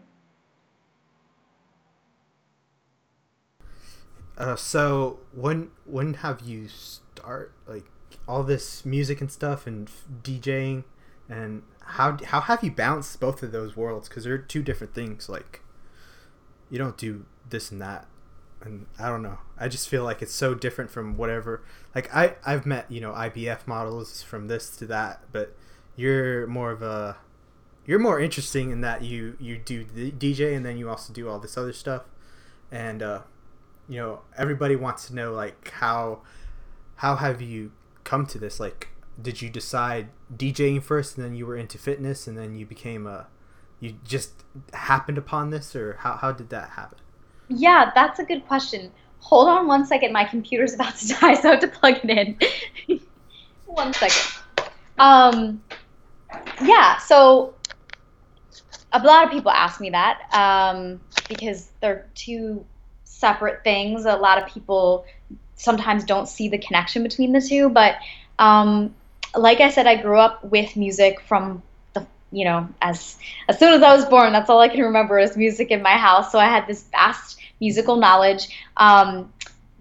[4.41, 7.85] Uh, so when when have you start like
[8.27, 9.87] all this music and stuff and
[10.23, 10.83] DJing
[11.29, 14.09] and how how have you balanced both of those worlds?
[14.09, 15.61] Because they're two different things like
[16.71, 18.07] you don't do this and that.
[18.63, 19.37] And I don't know.
[19.59, 21.61] I just feel like it's so different from whatever
[21.93, 25.55] like I I've met you know IBF models from this to that but
[25.95, 27.17] you're more of a
[27.85, 31.29] you're more interesting in that you you do the DJ and then you also do
[31.29, 32.05] all this other stuff.
[32.71, 33.19] And uh
[33.91, 36.21] you know everybody wants to know like how
[36.95, 37.73] how have you
[38.05, 38.57] come to this?
[38.57, 38.87] Like
[39.21, 43.05] did you decide DJing first and then you were into fitness and then you became
[43.05, 43.27] a
[43.81, 44.31] you just
[44.73, 46.99] happened upon this or how, how did that happen?
[47.49, 48.91] Yeah that's a good question.
[49.19, 52.09] Hold on one second my computer's about to die so i have to plug it
[52.09, 52.99] in.
[53.65, 54.41] One second.
[54.97, 55.61] Um
[56.61, 57.55] yeah so
[58.93, 60.99] a lot of people ask me that um,
[61.29, 62.65] because they're two
[63.21, 64.05] separate things.
[64.05, 65.05] A lot of people
[65.55, 67.95] sometimes don't see the connection between the two, but
[68.39, 68.93] um,
[69.35, 71.61] like I said, I grew up with music from
[71.93, 75.19] the you know, as as soon as I was born, that's all I can remember
[75.19, 76.31] is music in my house.
[76.31, 78.49] So I had this vast musical knowledge.
[78.75, 79.31] Um,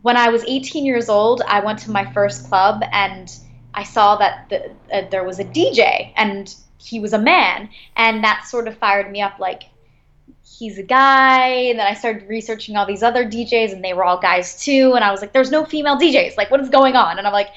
[0.03, 3.35] when I was 18 years old, I went to my first club and
[3.75, 8.25] I saw that the, uh, there was a DJ and he was a man, and
[8.25, 9.39] that sort of fired me up.
[9.39, 9.65] Like
[10.61, 14.05] he's a guy, and then I started researching all these other DJs, and they were
[14.05, 14.93] all guys too.
[14.95, 16.37] And I was like, there's no female DJs.
[16.37, 17.17] Like, what is going on?
[17.17, 17.49] And I'm like,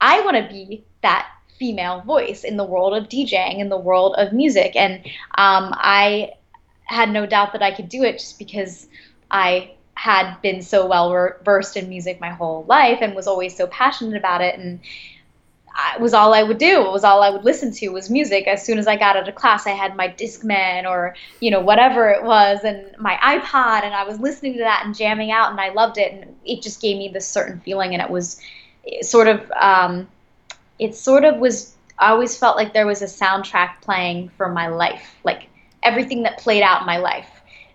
[0.00, 4.16] I want to be that female voice in the world of DJing, in the world
[4.18, 4.74] of music.
[4.74, 6.32] And um, I
[6.82, 8.88] had no doubt that I could do it just because
[9.30, 13.68] I had been so well versed in music my whole life and was always so
[13.68, 14.58] passionate about it.
[14.58, 14.80] And
[15.94, 16.86] it was all I would do.
[16.86, 18.46] It was all I would listen to was music.
[18.46, 21.60] As soon as I got out of class, I had my Discman or you know
[21.60, 25.50] whatever it was, and my iPod, and I was listening to that and jamming out,
[25.50, 28.40] and I loved it, and it just gave me this certain feeling, and it was
[29.02, 30.08] sort of um,
[30.78, 34.68] it sort of was I always felt like there was a soundtrack playing for my
[34.68, 35.48] life, like
[35.82, 37.28] everything that played out in my life.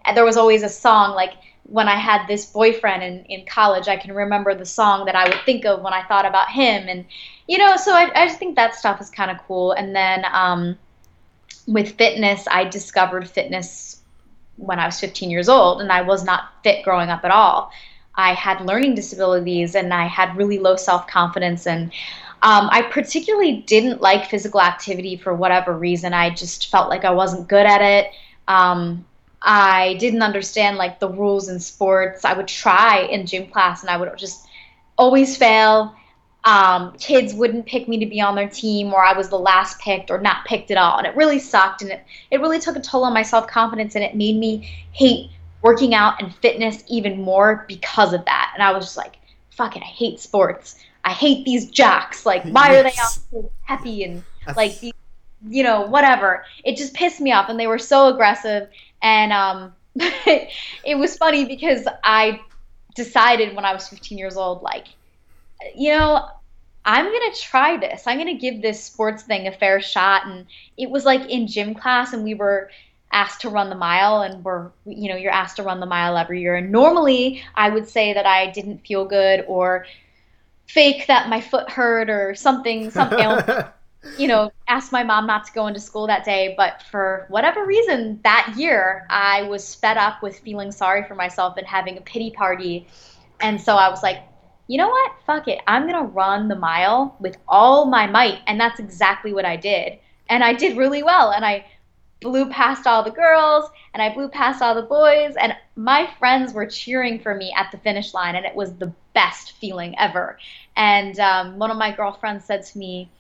[0.06, 3.88] And there was always a song like when I had this boyfriend in, in college,
[3.88, 6.88] I can remember the song that I would think of when I thought about him.
[6.88, 7.06] And,
[7.48, 9.74] you know, so I, I just think that stuff is kind of cool.
[9.74, 10.78] And then um,
[11.68, 14.02] with fitness, I discovered fitness
[14.58, 17.72] when I was 15 years old, and I was not fit growing up at all.
[18.16, 21.66] I had learning disabilities and I had really low self confidence.
[21.66, 21.92] And
[22.44, 26.14] um, I particularly didn't like physical activity for whatever reason.
[26.14, 28.12] I just felt like I wasn't good at it.
[28.48, 29.06] Um,
[29.42, 32.24] I didn't understand like the rules in sports.
[32.24, 34.48] I would try in gym class and I would just
[34.98, 35.96] always fail.
[36.46, 39.80] Um, kids wouldn't pick me to be on their team, or I was the last
[39.80, 41.82] picked, or not picked at all, and it really sucked.
[41.82, 44.70] And it it really took a toll on my self confidence, and it made me
[44.92, 45.30] hate
[45.62, 48.52] working out and fitness even more because of that.
[48.54, 49.16] And I was just like,
[49.50, 50.78] fuck it, I hate sports.
[51.06, 52.26] I hate these jocks.
[52.26, 54.24] Like, why are they all so happy and
[54.56, 54.94] like these,
[55.48, 56.46] you know, whatever.
[56.64, 58.70] It just pissed me off, and they were so aggressive.
[59.02, 62.40] And um, it was funny because I
[62.96, 64.88] decided when I was 15 years old, like,
[65.76, 66.28] you know,
[66.86, 68.04] I'm gonna try this.
[68.08, 70.26] I'm gonna give this sports thing a fair shot.
[70.26, 70.46] And
[70.78, 72.70] it was like in gym class, and we were
[73.14, 76.18] asked to run the mile and we're you know you're asked to run the mile
[76.18, 79.86] every year and normally i would say that i didn't feel good or
[80.66, 83.68] fake that my foot hurt or something something else
[84.18, 87.66] you know ask my mom not to go into school that day but for whatever
[87.66, 92.02] reason that year i was fed up with feeling sorry for myself and having a
[92.02, 92.88] pity party
[93.42, 94.24] and so i was like
[94.68, 98.60] you know what fuck it i'm gonna run the mile with all my might and
[98.60, 100.00] that's exactly what i did
[100.30, 101.66] and i did really well and i
[102.24, 106.54] blew past all the girls and I blew past all the boys and my friends
[106.54, 110.40] were cheering for me at the finish line and it was the best feeling ever.
[110.76, 113.12] And um, one of my girlfriends said to me,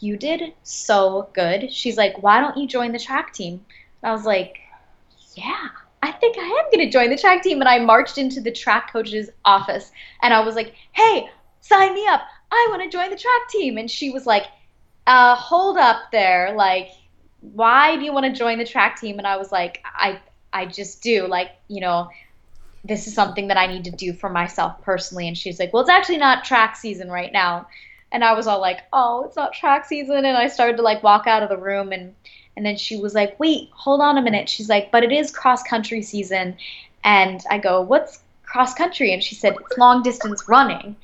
[0.00, 3.64] "You did so good." She's like, "Why don't you join the track team?"
[4.02, 4.58] And I was like,
[5.34, 5.68] "Yeah."
[6.02, 7.60] I think I am going to join the track team.
[7.60, 12.06] And I marched into the track coach's office and I was like, hey, sign me
[12.08, 12.22] up.
[12.50, 13.78] I want to join the track team.
[13.78, 14.46] And she was like,
[15.06, 16.54] uh, hold up there.
[16.54, 16.90] Like,
[17.40, 19.18] why do you want to join the track team?
[19.18, 20.20] And I was like, I,
[20.52, 21.26] I just do.
[21.26, 22.10] Like, you know,
[22.84, 25.28] this is something that I need to do for myself personally.
[25.28, 27.68] And she's like, well, it's actually not track season right now.
[28.10, 30.24] And I was all like, oh, it's not track season.
[30.24, 32.14] And I started to like walk out of the room and,
[32.56, 34.48] and then she was like, wait, hold on a minute.
[34.48, 36.56] She's like, but it is cross country season.
[37.04, 39.12] And I go, what's cross country?
[39.12, 40.96] And she said, it's long distance running.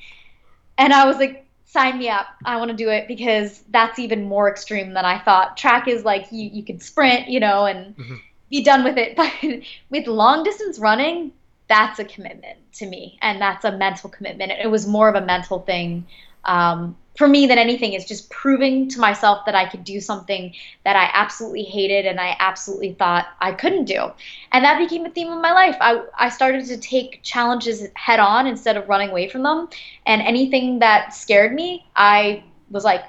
[0.77, 2.27] And I was like, sign me up.
[2.45, 5.57] I want to do it because that's even more extreme than I thought.
[5.57, 8.15] Track is like you, you can sprint, you know, and mm-hmm.
[8.49, 9.15] be done with it.
[9.17, 11.31] But with long distance running,
[11.67, 13.17] that's a commitment to me.
[13.21, 14.51] And that's a mental commitment.
[14.51, 16.05] It was more of a mental thing
[16.45, 20.53] um, for me than anything is just proving to myself that I could do something
[20.85, 24.09] that I absolutely hated and I absolutely thought I couldn't do.
[24.53, 25.75] And that became a theme of my life.
[25.81, 29.67] I, I started to take challenges head on instead of running away from them.
[30.05, 33.03] And anything that scared me, I was like,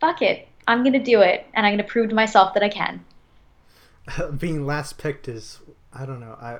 [0.00, 0.46] fuck it.
[0.68, 1.44] I'm going to do it.
[1.54, 3.04] And I'm going to prove to myself that I can.
[4.38, 5.58] Being last picked is,
[5.92, 6.38] I don't know.
[6.40, 6.58] I,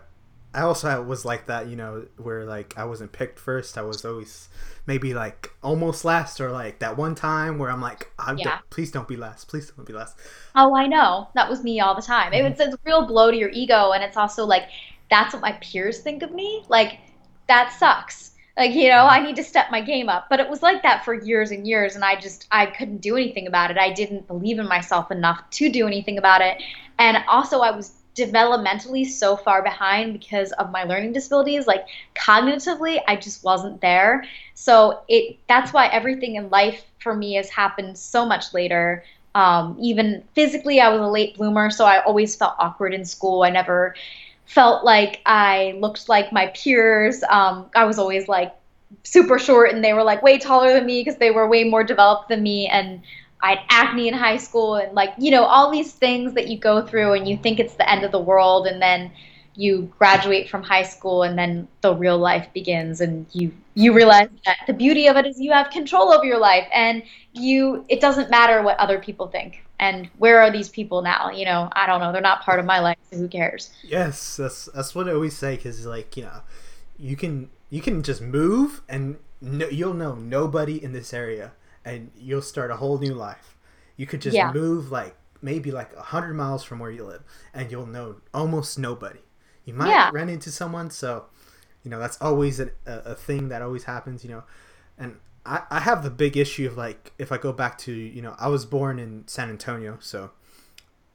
[0.59, 3.79] I also was like that, you know, where like I wasn't picked first.
[3.79, 4.49] I was always
[4.87, 8.59] maybe like almost last, or like that one time where I'm like, I'm yeah.
[8.68, 10.16] please don't be last, please don't be last.
[10.57, 11.29] Oh, I know.
[11.37, 12.32] That was me all the time.
[12.32, 12.61] Mm-hmm.
[12.61, 14.64] It's a real blow to your ego, and it's also like
[15.12, 16.64] that's what my peers think of me.
[16.68, 16.99] Like
[17.47, 18.32] that sucks.
[18.57, 20.26] Like you know, I need to step my game up.
[20.28, 23.14] But it was like that for years and years, and I just I couldn't do
[23.14, 23.78] anything about it.
[23.78, 26.61] I didn't believe in myself enough to do anything about it,
[26.99, 33.01] and also I was developmentally so far behind because of my learning disabilities like cognitively
[33.09, 37.97] i just wasn't there so it that's why everything in life for me has happened
[37.99, 39.05] so much later
[39.35, 43.43] Um, even physically, I was a late bloomer, so I always felt awkward in school.
[43.45, 43.95] I never
[44.47, 47.23] felt like I looked like my peers.
[47.31, 48.55] Um, I was always like
[49.05, 51.85] super short, and they were like way taller than me because they were way more
[51.85, 52.66] developed than me.
[52.66, 53.03] And
[53.41, 56.59] I had acne in high school, and like, you know, all these things that you
[56.59, 59.12] go through, and you think it's the end of the world, and then
[59.59, 64.28] you graduate from high school and then the real life begins and you you realize
[64.45, 68.01] that the beauty of it is you have control over your life and you it
[68.01, 69.64] doesn't matter what other people think.
[69.80, 71.30] And where are these people now?
[71.30, 72.12] You know i don't know.
[72.12, 73.70] They're not part of my life so who cares?
[73.82, 76.41] Yes that's that's what i always say because like you know
[76.97, 81.51] you can you can just move and no, you'll know nobody in this area
[81.89, 83.57] and you'll start a whole new life
[83.97, 84.53] you could just yeah.
[84.53, 87.22] move like maybe like a hundred miles from where you live
[87.55, 89.20] and you'll know almost nobody
[89.68, 90.11] you might yeah.
[90.14, 90.89] run into someone.
[90.91, 91.26] So,
[91.84, 94.45] you know, that's always a, a thing that always happens, you know.
[94.97, 98.22] And I, I have the big issue of like, if I go back to, you
[98.22, 99.99] know, I was born in San Antonio.
[100.01, 100.30] So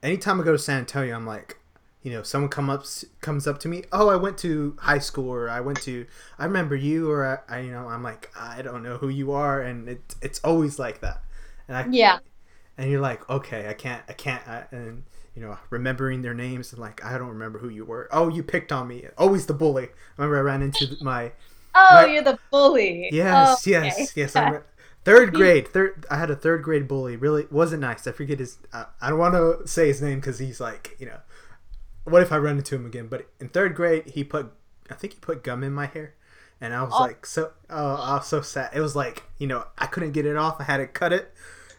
[0.04, 1.58] anytime I go to San Antonio, I'm like,
[2.04, 2.84] you know, someone come up
[3.22, 3.82] comes up to me.
[3.90, 6.06] Oh, I went to high school, or I went to.
[6.38, 9.32] I remember you, or I, I you know, I'm like, I don't know who you
[9.32, 11.22] are, and it, it's always like that.
[11.66, 12.18] And I yeah.
[12.76, 16.72] And you're like, okay, I can't, I can't, I, and you know, remembering their names
[16.72, 18.06] and like I don't remember who you were.
[18.12, 19.06] Oh, you picked on me.
[19.16, 19.88] Always the bully.
[20.18, 21.32] Remember I ran into my.
[21.74, 23.08] oh, my, you're the bully.
[23.12, 24.20] Yes, oh, yes, okay.
[24.20, 24.36] yes.
[25.04, 25.68] Third grade.
[25.68, 26.06] Third.
[26.10, 27.16] I had a third grade bully.
[27.16, 28.06] Really wasn't nice.
[28.06, 28.58] I forget his.
[28.72, 31.18] Uh, I don't want to say his name because he's like you know.
[32.04, 33.08] What if I run into him again?
[33.08, 34.52] But in third grade, he put.
[34.90, 36.14] I think he put gum in my hair.
[36.60, 37.02] And I was oh.
[37.02, 38.70] like, so, oh, I was so sad.
[38.74, 40.56] It was like, you know, I couldn't get it off.
[40.60, 41.34] I had to cut it,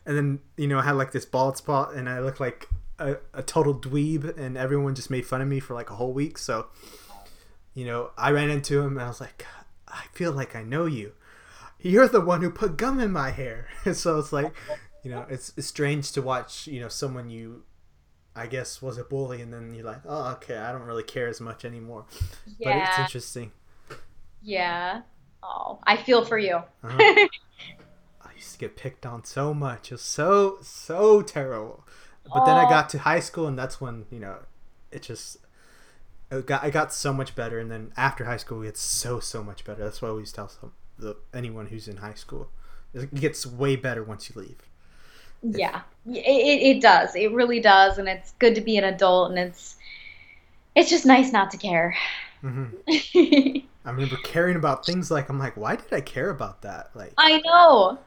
[0.05, 2.67] and then, you know, I had like this bald spot, and I looked like
[2.99, 6.13] a, a total dweeb and everyone just made fun of me for like a whole
[6.13, 6.37] week.
[6.37, 6.67] So,
[7.73, 9.45] you know, I ran into him and I was like,
[9.87, 11.13] I feel like I know you.
[11.79, 13.67] You're the one who put gum in my hair.
[13.93, 14.53] so it's like,
[15.03, 17.63] you know, it's, it's strange to watch, you know, someone you,
[18.35, 21.27] I guess, was a bully and then you're like, oh, okay, I don't really care
[21.27, 22.05] as much anymore.
[22.59, 22.79] Yeah.
[22.79, 23.51] But it's interesting.
[24.41, 25.01] Yeah.
[25.41, 26.55] Oh, I feel for you.
[26.83, 26.97] uh-huh.
[28.21, 29.91] I used to get picked on so much.
[29.91, 31.85] It was so, so terrible.
[32.33, 34.37] But then I got to high school, and that's when you know,
[34.91, 35.37] it just
[36.31, 37.59] it got I got so much better.
[37.59, 39.83] And then after high school, it's so so much better.
[39.83, 42.49] That's why I always tell some the anyone who's in high school,
[42.93, 44.57] it gets way better once you leave.
[45.51, 47.15] Yeah, it, it does.
[47.15, 49.77] It really does, and it's good to be an adult, and it's
[50.75, 51.95] it's just nice not to care.
[52.43, 53.57] Mm-hmm.
[53.85, 56.89] I remember caring about things like I'm like, why did I care about that?
[56.95, 57.99] Like I know.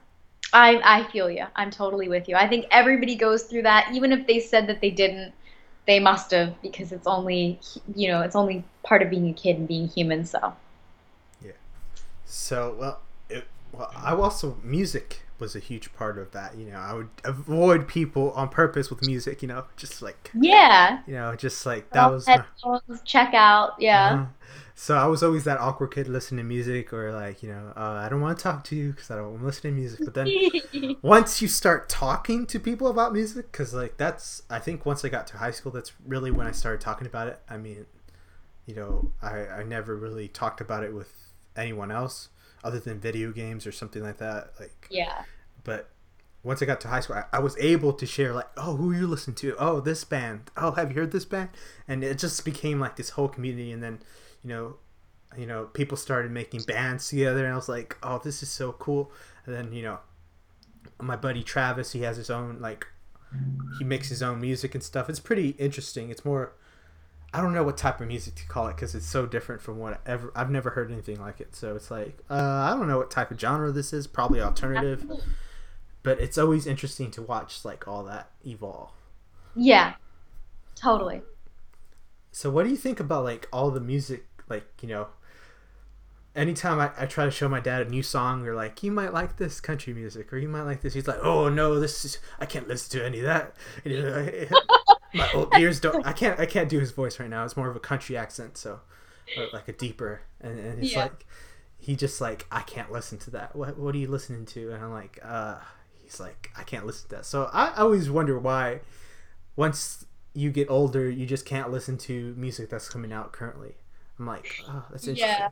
[0.53, 1.47] I I feel you.
[1.57, 2.37] I'm totally with you.
[2.37, 5.33] I think everybody goes through that, even if they said that they didn't.
[5.87, 7.59] They must have because it's only
[7.95, 10.25] you know it's only part of being a kid and being human.
[10.25, 10.53] So.
[11.43, 11.53] Yeah.
[12.27, 16.57] So well, it, well, I also music was a huge part of that.
[16.57, 19.43] You know, I would avoid people on purpose with music.
[19.43, 22.43] You know, just like yeah, you know, just like that was my...
[23.05, 23.75] check out.
[23.79, 24.13] Yeah.
[24.13, 24.25] Uh-huh.
[24.75, 28.01] So I was always that awkward kid listening to music, or like you know, uh,
[28.05, 30.01] I don't want to talk to you because I don't want to listen to music.
[30.05, 34.87] But then once you start talking to people about music, because like that's I think
[34.87, 37.41] once I got to high school, that's really when I started talking about it.
[37.49, 37.87] I mean,
[38.67, 41.13] you know, I I never really talked about it with
[41.57, 42.29] anyone else
[42.65, 44.53] other than video games or something like that.
[44.59, 45.23] Like yeah.
[45.65, 45.91] But
[46.43, 48.93] once I got to high school, I, I, was able to share like, oh, who
[48.93, 49.57] you listen to?
[49.59, 50.51] Oh, this band.
[50.57, 51.51] Oh, have you heard this band?
[51.87, 53.73] And it just became like this whole community.
[53.73, 53.99] And then
[54.43, 54.77] you know,
[55.37, 58.73] you know, people started making bands together, and I was like, oh, this is so
[58.73, 59.13] cool.
[59.47, 59.99] And then you know,
[61.01, 62.87] my buddy Travis, he has his own like,
[63.79, 65.09] he makes his own music and stuff.
[65.09, 66.11] It's pretty interesting.
[66.11, 66.53] It's more.
[67.33, 69.79] I don't know what type of music to call it because it's so different from
[69.79, 71.55] what ever I've never heard anything like it.
[71.55, 74.07] So it's like uh, I don't know what type of genre this is.
[74.07, 75.05] Probably alternative,
[76.03, 78.91] but it's always interesting to watch like all that evolve.
[79.55, 79.95] Yeah,
[80.75, 81.23] totally.
[82.33, 85.09] So what do you think about like all the music like you know
[86.35, 89.13] anytime I, I try to show my dad a new song or like you might
[89.13, 92.19] like this country music or you might like this he's like oh no this is
[92.39, 93.55] i can't listen to any of that
[95.15, 97.69] my old ears don't i can't i can't do his voice right now it's more
[97.69, 98.81] of a country accent so
[99.53, 101.03] like a deeper and, and it's yeah.
[101.03, 101.27] like
[101.79, 104.83] he just like i can't listen to that what, what are you listening to and
[104.83, 105.57] i'm like uh
[106.03, 108.81] he's like i can't listen to that so i, I always wonder why
[109.57, 110.05] once
[110.35, 113.75] you get older you just can't listen to music that's coming out currently
[114.19, 115.29] I'm like, oh, that's interesting.
[115.29, 115.49] Yeah.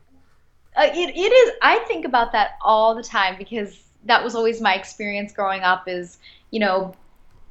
[0.75, 1.53] Uh, it, it is.
[1.61, 5.87] I think about that all the time because that was always my experience growing up
[5.87, 6.19] is,
[6.51, 6.93] you know,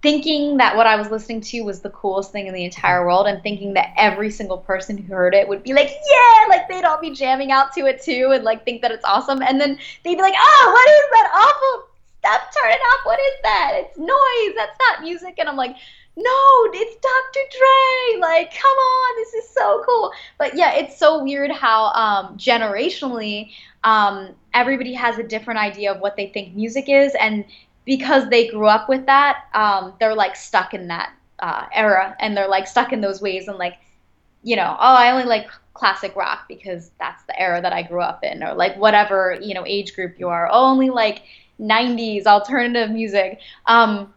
[0.02, 3.26] thinking that what I was listening to was the coolest thing in the entire world
[3.26, 6.84] and thinking that every single person who heard it would be like, yeah, like they'd
[6.84, 9.42] all be jamming out to it too and like think that it's awesome.
[9.42, 11.88] And then they'd be like, oh, what is that awful
[12.26, 13.06] Steph, turn it up.
[13.06, 13.72] What is that?
[13.76, 14.56] It's noise.
[14.56, 15.36] That's not music.
[15.38, 15.76] And I'm like,
[16.16, 17.40] no, it's Dr.
[17.52, 18.20] Dre.
[18.20, 20.12] Like, come on, this is so cool.
[20.38, 23.50] But yeah, it's so weird how um, generationally
[23.84, 27.14] um, everybody has a different idea of what they think music is.
[27.20, 27.44] And
[27.86, 32.36] because they grew up with that, um, they're like stuck in that uh, era and
[32.36, 33.78] they're like stuck in those ways and like,
[34.42, 38.02] you know, oh, I only like classic rock because that's the era that I grew
[38.02, 41.22] up in, or like whatever, you know, age group you are, oh, only like
[41.60, 43.40] 90s alternative music.
[43.64, 44.12] Um,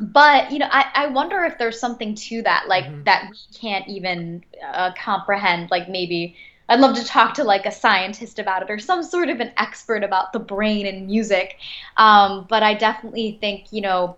[0.00, 3.04] but you know I, I wonder if there's something to that like mm-hmm.
[3.04, 6.36] that we can't even uh, comprehend like maybe
[6.70, 9.52] i'd love to talk to like a scientist about it or some sort of an
[9.58, 11.58] expert about the brain and music
[11.98, 14.16] um, but i definitely think you know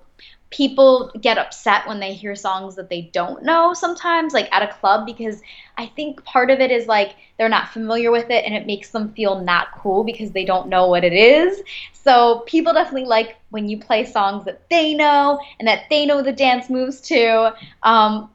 [0.50, 4.72] people get upset when they hear songs that they don't know sometimes like at a
[4.74, 5.40] club because
[5.78, 8.90] i think part of it is like they're not familiar with it and it makes
[8.90, 13.36] them feel not cool because they don't know what it is so people definitely like
[13.48, 17.54] when you play songs that they know and that they know the dance moves to.
[17.82, 18.28] um,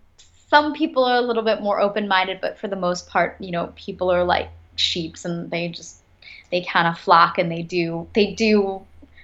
[0.49, 3.71] some people are a little bit more open-minded but for the most part you know
[3.75, 5.97] people are like sheeps and they just
[6.51, 8.81] they kind of flock and they do they do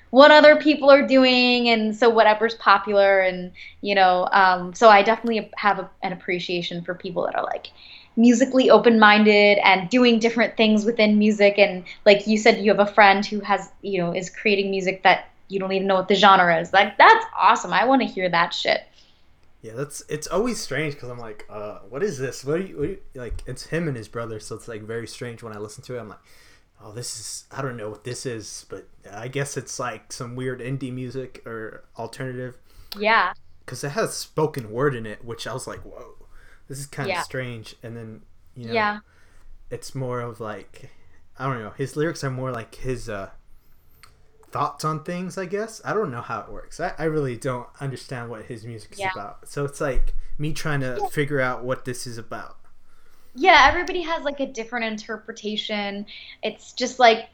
[0.10, 3.52] what other people are doing and so whatever's popular and
[3.82, 7.72] you know um, so i definitely have a, an appreciation for people that are like
[8.16, 11.58] musically open-minded and doing different things within music.
[11.58, 15.04] And like you said you have a friend who has you know is creating music
[15.04, 16.74] that you don't even know what the genre is.
[16.74, 17.74] Like that's awesome.
[17.74, 18.82] I want to hear that shit
[19.64, 22.78] yeah that's it's always strange because i'm like uh what is this what are, you,
[22.78, 25.54] what are you like it's him and his brother so it's like very strange when
[25.54, 26.20] i listen to it i'm like
[26.84, 30.36] oh, this is I don't know what this is, but I guess it's like some
[30.36, 32.58] weird indie music or alternative.
[32.98, 33.34] Yeah.
[33.60, 36.28] Because it has spoken word in it, which I was like, whoa,
[36.68, 37.22] this is kind of yeah.
[37.22, 37.76] strange.
[37.82, 38.22] And then
[38.56, 39.00] you know, yeah,
[39.72, 40.92] it's more of like
[41.40, 41.72] I don't know.
[41.72, 43.30] His lyrics are more like his uh,
[44.54, 45.38] thoughts on things.
[45.38, 46.80] I guess I don't know how it works.
[46.80, 49.12] I, I really don't understand what his music is yeah.
[49.14, 49.50] about.
[49.50, 51.08] So it's like me trying to yeah.
[51.10, 52.58] figure out what this is about
[53.36, 56.06] yeah, everybody has like a different interpretation.
[56.42, 57.30] It's just like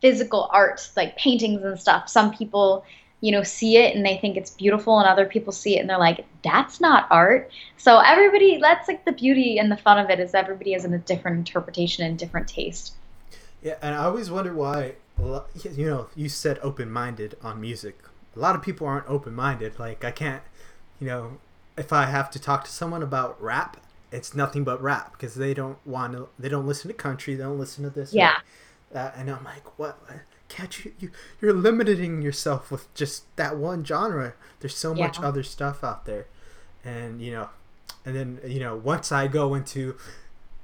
[0.00, 2.08] physical art, like paintings and stuff.
[2.08, 2.84] Some people,
[3.20, 5.90] you know, see it and they think it's beautiful, and other people see it and
[5.90, 7.50] they're like, that's not art.
[7.76, 10.98] So everybody, that's like the beauty and the fun of it is everybody has a
[10.98, 12.94] different interpretation and different taste.
[13.62, 17.98] Yeah, and I always wonder why, you know, you said open minded on music.
[18.34, 19.78] A lot of people aren't open minded.
[19.78, 20.42] Like, I can't,
[20.98, 21.38] you know,
[21.76, 23.76] if I have to talk to someone about rap,
[24.12, 27.42] it's nothing but rap because they don't want to they don't listen to country they
[27.42, 28.36] don't listen to this yeah
[28.92, 29.98] that and i'm like what
[30.48, 31.10] can't you, you
[31.40, 35.06] you're limiting yourself with just that one genre there's so yeah.
[35.06, 36.26] much other stuff out there
[36.84, 37.48] and you know
[38.04, 39.96] and then you know once i go into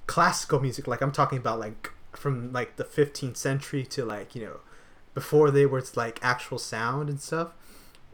[0.07, 4.45] classical music like i'm talking about like from like the 15th century to like you
[4.45, 4.61] know
[5.15, 7.53] before they were like actual sound and stuff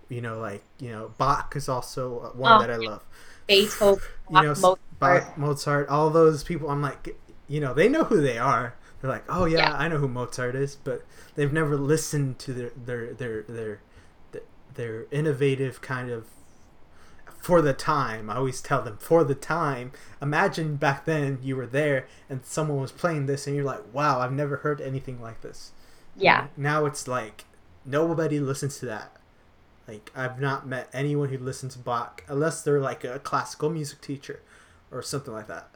[0.09, 3.03] you know like you know bach is also one oh, that i love
[3.47, 4.81] beethoven you know Mozart.
[4.99, 6.71] Bach, Mozart, all those people.
[6.71, 7.17] I'm like,
[7.49, 8.75] you know, they know who they are.
[9.01, 12.53] They're like, oh yeah, yeah, I know who Mozart is, but they've never listened to
[12.53, 13.81] their their their their
[14.33, 14.43] their,
[14.75, 16.29] their innovative kind of
[17.45, 18.31] for the time.
[18.31, 19.93] I always tell them for the time.
[20.23, 24.21] Imagine back then you were there and someone was playing this and you're like, wow,
[24.21, 25.73] I've never heard anything like this.
[26.17, 26.47] Yeah.
[26.57, 27.45] now it's like
[27.85, 29.15] nobody listens to that.
[29.87, 34.01] Like I've not met anyone who listens to Bach unless they're like a classical music
[34.01, 34.41] teacher
[34.91, 35.69] or something like that.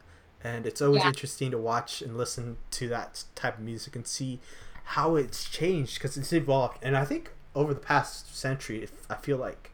[0.42, 1.08] And it's always yeah.
[1.08, 4.40] interesting to watch and listen to that type of music and see
[4.84, 6.78] how it's changed because it's evolved.
[6.80, 9.72] And I think over the past century, I feel like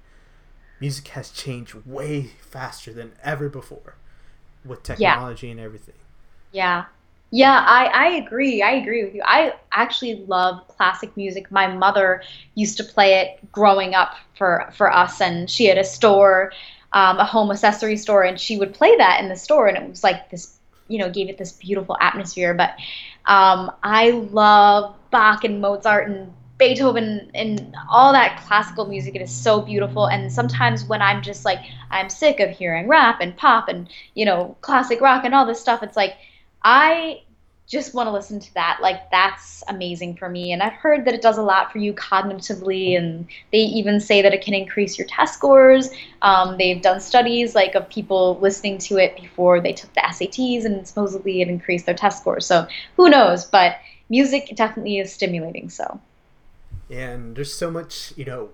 [0.84, 3.94] music has changed way faster than ever before
[4.66, 5.52] with technology yeah.
[5.52, 5.94] and everything.
[6.52, 6.84] Yeah.
[7.30, 8.62] Yeah, I, I agree.
[8.62, 9.22] I agree with you.
[9.24, 11.50] I actually love classic music.
[11.50, 12.22] My mother
[12.54, 16.52] used to play it growing up for, for us, and she had a store
[16.94, 19.88] um, a home accessory store, and she would play that in the store, and it
[19.88, 22.54] was like this, you know, gave it this beautiful atmosphere.
[22.54, 22.70] But
[23.26, 29.16] um, I love Bach and Mozart and Beethoven and all that classical music.
[29.16, 30.06] It is so beautiful.
[30.06, 31.58] And sometimes when I'm just like,
[31.90, 35.60] I'm sick of hearing rap and pop and, you know, classic rock and all this
[35.60, 36.16] stuff, it's like,
[36.62, 37.22] I
[37.66, 38.78] just want to listen to that.
[38.80, 40.52] Like that's amazing for me.
[40.52, 44.22] And I've heard that it does a lot for you cognitively, and they even say
[44.22, 45.90] that it can increase your test scores.
[46.22, 50.64] Um, they've done studies like of people listening to it before they took the SATs,
[50.64, 52.46] and supposedly it increased their test scores.
[52.46, 53.44] So who knows?
[53.44, 53.78] But
[54.08, 55.70] music definitely is stimulating.
[55.70, 56.00] So.
[56.90, 58.50] And there's so much, you know,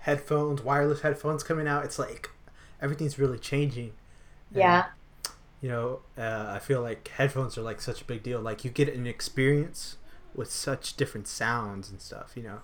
[0.00, 1.84] headphones, wireless headphones coming out.
[1.84, 2.30] It's like
[2.80, 3.92] everything's really changing.
[4.52, 4.86] Yeah
[5.60, 8.40] you know, uh, I feel like headphones are like such a big deal.
[8.40, 9.96] Like you get an experience
[10.34, 12.32] with such different sounds and stuff.
[12.34, 12.58] You know,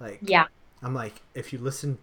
[0.00, 0.46] like yeah,
[0.82, 1.98] I'm like, if you listen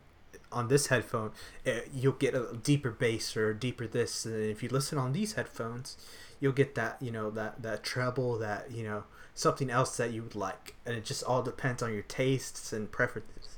[0.52, 1.32] on this headphone,
[1.64, 5.14] it, eh, you'll get a deeper bass or deeper this, and if you listen on
[5.14, 5.98] these headphones,
[6.40, 9.04] you'll get that you know that that treble that you know
[9.36, 12.92] something else that you would like, and it just all depends on your tastes and
[12.92, 13.58] preferences.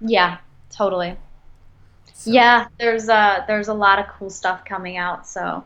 [0.00, 0.38] Yeah,
[0.70, 1.16] totally.
[2.12, 2.30] So.
[2.32, 5.62] Yeah, there's a there's a lot of cool stuff coming out, so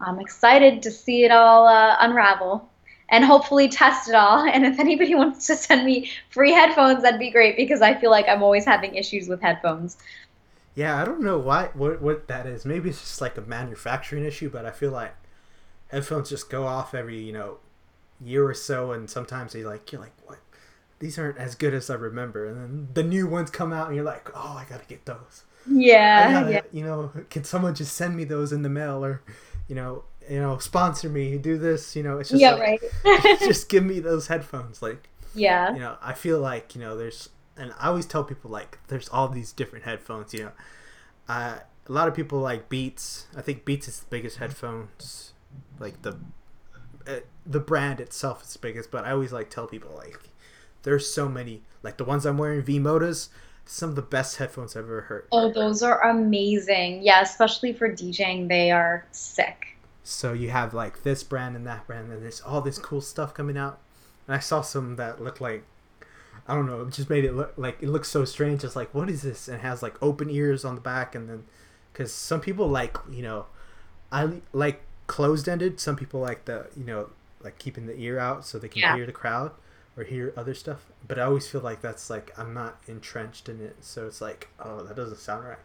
[0.00, 2.68] I'm excited to see it all uh, unravel
[3.10, 4.48] and hopefully test it all.
[4.52, 8.10] And if anybody wants to send me free headphones, that'd be great because I feel
[8.10, 9.98] like I'm always having issues with headphones.
[10.74, 12.64] Yeah, I don't know why what what that is.
[12.64, 15.14] Maybe it's just like a manufacturing issue, but I feel like
[15.88, 17.58] headphones just go off every you know
[18.20, 20.38] year or so, and sometimes they like you're like what
[20.98, 23.96] these aren't as good as I remember, and then the new ones come out, and
[23.96, 25.44] you're like oh I gotta get those.
[25.70, 26.60] Yeah, gotta, yeah.
[26.72, 29.22] You know, can someone just send me those in the mail or
[29.68, 33.38] you know you know, sponsor me, do this, you know, it's just yeah, like, right.
[33.38, 37.30] just give me those headphones, like, yeah, you know, I feel like you know, there's,
[37.56, 40.52] and I always tell people like, there's all these different headphones, you know,
[41.28, 41.58] uh,
[41.88, 43.26] a lot of people like Beats.
[43.36, 45.32] I think Beats is the biggest headphones,
[45.78, 46.18] like the,
[47.08, 50.18] uh, the brand itself is the biggest, but I always like tell people like,
[50.82, 53.28] there's so many, like the ones I'm wearing, V Modas
[53.68, 55.26] some of the best headphones I've ever heard.
[55.30, 57.02] Oh, those are amazing.
[57.02, 59.76] Yeah, especially for DJing, they are sick.
[60.02, 63.34] So you have like this brand and that brand, and there's all this cool stuff
[63.34, 63.78] coming out.
[64.26, 65.64] And I saw some that looked like
[66.46, 68.64] I don't know, it just made it look like it looks so strange.
[68.64, 69.48] It's like what is this?
[69.48, 71.44] And it has like open ears on the back, and then
[71.92, 73.46] because some people like you know,
[74.10, 75.80] I like closed ended.
[75.80, 77.10] Some people like the you know
[77.42, 78.94] like keeping the ear out so they can yeah.
[78.94, 79.50] hear the crowd
[79.96, 80.86] or hear other stuff.
[81.06, 84.48] But I always feel like that's like I'm not entrenched in it, so it's like
[84.60, 85.58] oh that doesn't sound right.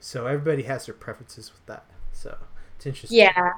[0.00, 1.84] So everybody has their preferences with that.
[2.12, 2.36] So
[2.76, 3.18] it's interesting.
[3.18, 3.52] Yeah,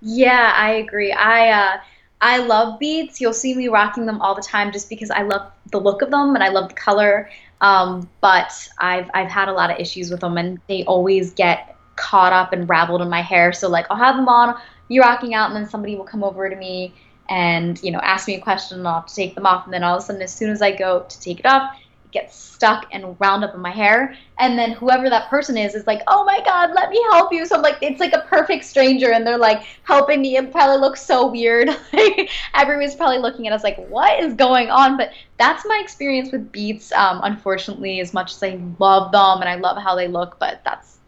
[0.00, 1.12] yeah, I agree.
[1.12, 1.80] I uh,
[2.20, 3.20] I love Beats.
[3.20, 6.10] You'll see me rocking them all the time just because I love the look of
[6.10, 7.30] them and I love the color.
[7.60, 11.76] Um, but I've I've had a lot of issues with them and they always get
[11.96, 13.52] caught up and raveled in my hair.
[13.52, 16.48] So like I'll have them on, be rocking out, and then somebody will come over
[16.48, 16.94] to me
[17.28, 19.64] and you know ask me a question and I'll have to take them off.
[19.64, 21.72] And then all of a sudden, as soon as I go to take it off,
[22.04, 24.14] it gets stuck and wound up in my hair.
[24.38, 27.44] And then whoever that person is is like, oh my God, let me help you.
[27.46, 29.12] So I'm like, it's like a perfect stranger.
[29.12, 30.36] And they're like helping me.
[30.36, 31.70] It probably looks so weird.
[32.54, 34.96] Everyone's probably looking at us like, what is going on?
[34.96, 36.92] But that's my experience with beats.
[36.92, 40.60] Um, unfortunately, as much as I love them and I love how they look, but
[40.64, 41.01] that's that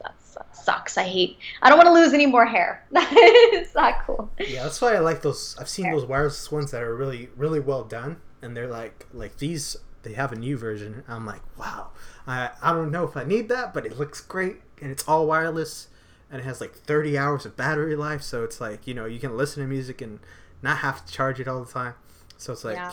[0.65, 0.99] sucks.
[0.99, 1.39] I hate.
[1.62, 2.87] I don't want to lose any more hair.
[2.93, 4.31] it's not cool.
[4.39, 5.57] Yeah, that's why I like those.
[5.59, 9.39] I've seen those wireless ones that are really, really well done, and they're like, like
[9.39, 11.03] these they have a new version.
[11.09, 11.91] I'm like, wow.
[12.27, 15.27] I I don't know if I need that, but it looks great and it's all
[15.27, 15.89] wireless
[16.31, 19.19] and it has like 30 hours of battery life, so it's like you know you
[19.19, 20.21] can listen to music and
[20.62, 21.95] not have to charge it all the time.
[22.37, 22.93] So it's like yeah.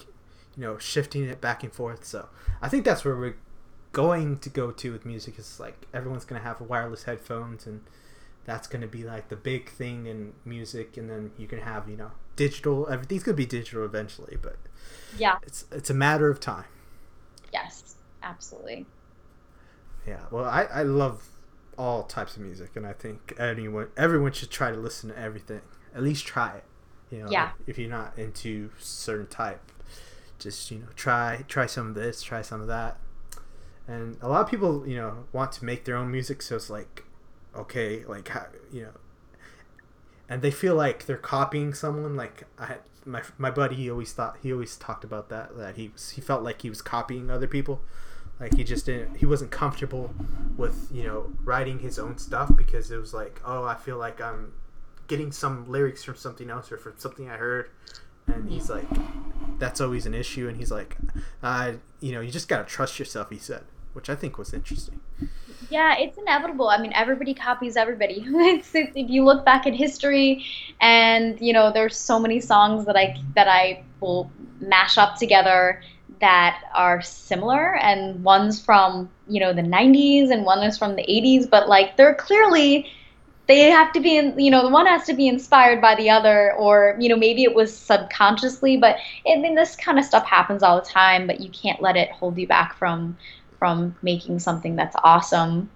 [0.56, 2.06] you know shifting it back and forth.
[2.06, 2.30] So
[2.62, 3.36] I think that's where we're
[3.92, 5.38] going to go to with music.
[5.40, 7.82] Is like everyone's gonna have wireless headphones and
[8.44, 11.88] that's going to be like the big thing in music and then you can have
[11.88, 14.56] you know digital everything's going to be digital eventually but
[15.16, 16.66] yeah it's it's a matter of time
[17.54, 18.86] Yes, absolutely.
[20.08, 21.28] Yeah, well, I, I love
[21.78, 25.62] all types of music, and I think anyone everyone should try to listen to everything.
[25.94, 26.64] At least try it.
[27.12, 27.52] You know, yeah.
[27.68, 29.62] if you're not into certain type,
[30.40, 32.98] just you know try try some of this, try some of that.
[33.92, 36.70] And a lot of people, you know, want to make their own music, so it's
[36.70, 37.04] like,
[37.56, 38.94] okay, like how you know,
[40.30, 42.16] and they feel like they're copying someone.
[42.16, 45.90] Like I my my buddy he always thought he always talked about that that he
[45.90, 47.82] was, he felt like he was copying other people.
[48.40, 50.14] Like he just didn't he wasn't comfortable
[50.58, 54.20] with you know writing his own stuff because it was like oh i feel like
[54.20, 54.54] i'm
[55.08, 57.70] getting some lyrics from something else or from something i heard.
[58.28, 58.88] And he's like
[59.60, 60.48] that's always an issue.
[60.48, 60.98] And he's like
[61.44, 63.64] uh, you know you just gotta trust yourself he said
[63.94, 65.00] which i think was interesting
[65.72, 66.68] yeah, it's inevitable.
[66.68, 68.26] I mean, everybody copies everybody.
[68.28, 70.46] if you look back at history,
[70.82, 74.30] and you know, there's so many songs that I that I will
[74.60, 75.82] mash up together
[76.20, 81.04] that are similar, and one's from you know the 90s, and one is from the
[81.04, 82.92] 80s, but like they're clearly
[83.48, 86.10] they have to be in you know the one has to be inspired by the
[86.10, 88.96] other or you know maybe it was subconsciously but
[89.28, 92.10] i mean this kind of stuff happens all the time but you can't let it
[92.12, 93.18] hold you back from
[93.62, 95.70] from making something that's awesome.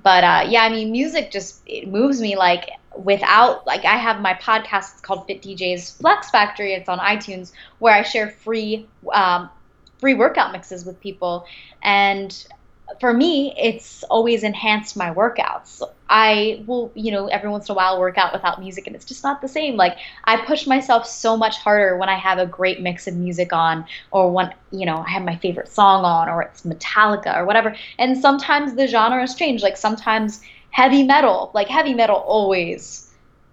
[0.00, 2.36] But uh, yeah, I mean, music just it moves me.
[2.36, 4.92] Like without like I have my podcast.
[4.92, 6.72] It's called Fit DJs Flex Factory.
[6.72, 7.50] It's on iTunes
[7.80, 9.50] where I share free um,
[9.98, 11.46] free workout mixes with people.
[11.82, 12.46] And
[13.00, 15.82] for me, it's always enhanced my workouts.
[16.08, 19.04] I will, you know, every once in a while work out without music and it's
[19.04, 19.76] just not the same.
[19.76, 23.52] Like I push myself so much harder when I have a great mix of music
[23.52, 27.44] on or when, you know, I have my favorite song on or it's Metallica or
[27.44, 27.74] whatever.
[27.98, 29.62] And sometimes the genres change.
[29.62, 33.12] Like sometimes heavy metal, like heavy metal always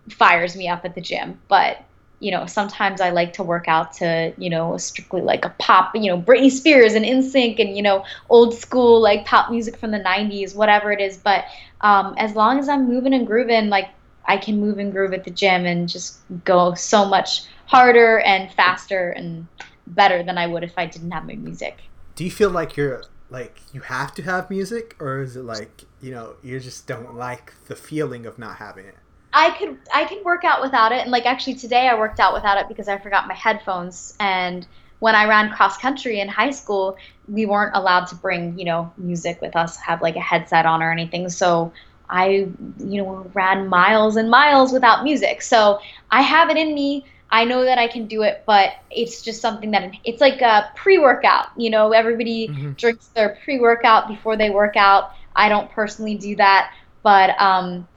[0.10, 1.84] fires me up at the gym, but
[2.24, 5.94] you know, sometimes I like to work out to, you know, strictly like a pop,
[5.94, 9.92] you know, Britney Spears and NSYNC and, you know, old school like pop music from
[9.92, 11.18] the 90s, whatever it is.
[11.18, 11.44] But
[11.82, 13.90] um, as long as I'm moving and grooving, like
[14.24, 18.50] I can move and groove at the gym and just go so much harder and
[18.54, 19.46] faster and
[19.88, 21.78] better than I would if I didn't have my music.
[22.16, 25.84] Do you feel like you're like you have to have music or is it like,
[26.00, 28.96] you know, you just don't like the feeling of not having it?
[29.34, 32.34] I could I could work out without it, and like actually today I worked out
[32.34, 34.16] without it because I forgot my headphones.
[34.20, 34.66] And
[35.00, 38.94] when I ran cross country in high school, we weren't allowed to bring you know
[38.98, 41.30] music with us, have like a headset on or anything.
[41.30, 41.74] So
[42.10, 45.42] I you know ran miles and miles without music.
[45.42, 45.80] So
[46.12, 47.06] I have it in me.
[47.32, 50.70] I know that I can do it, but it's just something that it's like a
[50.76, 51.48] pre-workout.
[51.58, 52.74] You know, everybody mm-hmm.
[52.74, 55.14] drinks their pre-workout before they work out.
[55.36, 56.72] I don't personally do that,
[57.02, 57.88] but um,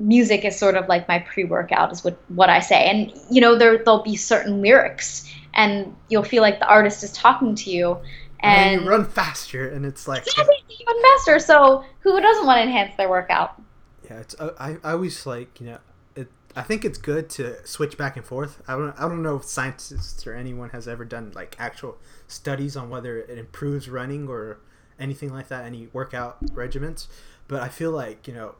[0.00, 2.86] music is sort of like my pre-workout is what what I say.
[2.86, 7.12] And you know there there'll be certain lyrics and you'll feel like the artist is
[7.12, 7.98] talking to you
[8.40, 10.44] and, and you run faster and it's like you
[10.86, 11.38] run faster.
[11.38, 13.60] So who doesn't want to enhance their workout?
[14.04, 15.78] Yeah, it's uh, I I always like, you know,
[16.16, 18.62] it I think it's good to switch back and forth.
[18.66, 22.76] I don't I don't know if scientists or anyone has ever done like actual studies
[22.76, 24.60] on whether it improves running or
[24.98, 27.08] anything like that, any workout regimens.
[27.48, 28.54] But I feel like, you know,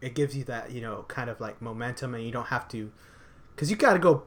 [0.00, 2.90] it gives you that you know kind of like momentum and you don't have to
[3.54, 4.22] because you got to go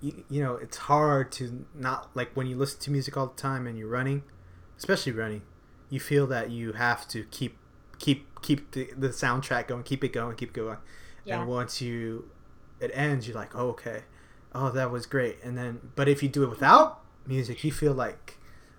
[0.00, 3.40] you, you know it's hard to not like when you listen to music all the
[3.40, 4.22] time and you're running
[4.76, 5.42] especially running
[5.92, 7.58] you feel that you have to keep
[7.98, 10.78] keep keep the, the soundtrack going keep it going keep going.
[11.24, 11.38] Yeah.
[11.38, 12.30] and once you
[12.80, 14.02] it ends you're like oh, okay.
[14.54, 15.36] Oh that was great.
[15.44, 18.38] And then but if you do it without music you feel like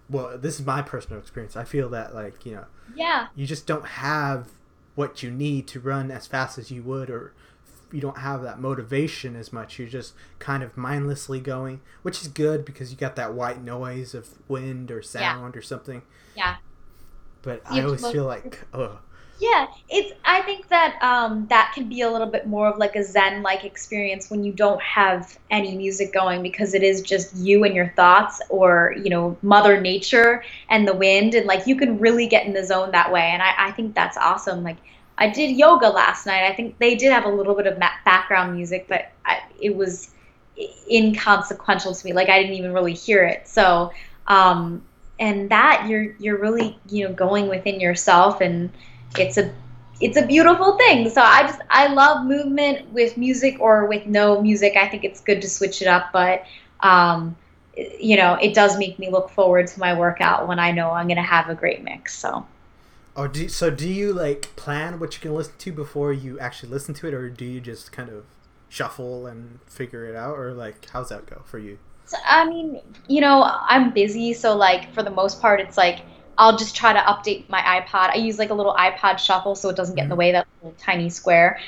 [0.09, 1.55] well this is my personal experience.
[1.55, 2.65] I feel that like you know
[2.95, 3.27] yeah.
[3.35, 4.47] you just don't have
[4.95, 7.33] what you need to run as fast as you would or
[7.91, 9.77] you don't have that motivation as much.
[9.77, 14.13] You're just kind of mindlessly going which is good because you got that white noise
[14.13, 15.59] of wind or sound yeah.
[15.59, 16.01] or something.
[16.35, 16.57] Yeah.
[17.41, 18.99] But i always feel like oh
[19.43, 22.95] yeah it's i think that um, that can be a little bit more of like
[22.95, 27.35] a zen like experience when you don't have any music going because it is just
[27.35, 31.75] you and your thoughts or you know mother nature and the wind and like you
[31.75, 33.31] can really get in the zone that way.
[33.33, 34.63] And i, I think that's awesome.
[34.63, 34.77] Like
[35.17, 36.49] i did yoga last night.
[36.49, 40.11] I think they did have a little bit of background music but I, it was
[40.89, 42.13] inconsequential to me.
[42.13, 43.47] Like i didn't even really hear it.
[43.49, 43.91] So
[44.27, 44.83] um
[45.19, 48.71] and that you're you're really you know going within yourself and
[49.19, 49.53] it's a
[50.01, 51.09] it's a beautiful thing.
[51.09, 54.75] So I just I love movement with music or with no music.
[54.75, 56.43] I think it's good to switch it up, but
[56.81, 57.35] um,
[57.75, 61.07] you know, it does make me look forward to my workout when I know I'm
[61.07, 62.15] going to have a great mix.
[62.15, 62.45] So.
[63.15, 66.69] Oh, do, so do you like plan what you can listen to before you actually
[66.69, 68.25] listen to it, or do you just kind of
[68.69, 71.77] shuffle and figure it out, or like how's that go for you?
[72.05, 75.99] So, I mean, you know, I'm busy, so like for the most part, it's like
[76.37, 78.09] I'll just try to update my iPod.
[78.09, 80.19] I use like a little iPod shuffle so it doesn't get in the mm-hmm.
[80.19, 81.59] way that little tiny square.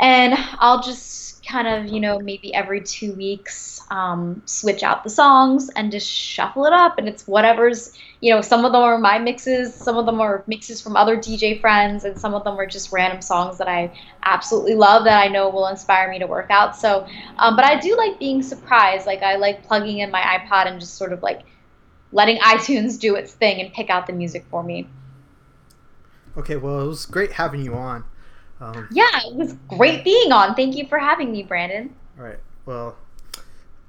[0.00, 5.10] And I'll just kind of, you know, maybe every two weeks um, switch out the
[5.10, 6.98] songs and just shuffle it up.
[6.98, 10.44] And it's whatever's, you know, some of them are my mixes, some of them are
[10.46, 13.92] mixes from other DJ friends, and some of them are just random songs that I
[14.22, 16.76] absolutely love that I know will inspire me to work out.
[16.76, 17.06] So,
[17.38, 19.06] um, but I do like being surprised.
[19.06, 21.42] Like, I like plugging in my iPod and just sort of like
[22.12, 24.86] letting iTunes do its thing and pick out the music for me.
[26.36, 28.04] Okay, well, it was great having you on.
[28.60, 30.54] Um, yeah, it was great being on.
[30.54, 31.94] Thank you for having me, Brandon.
[32.16, 32.38] All right.
[32.64, 32.96] Well,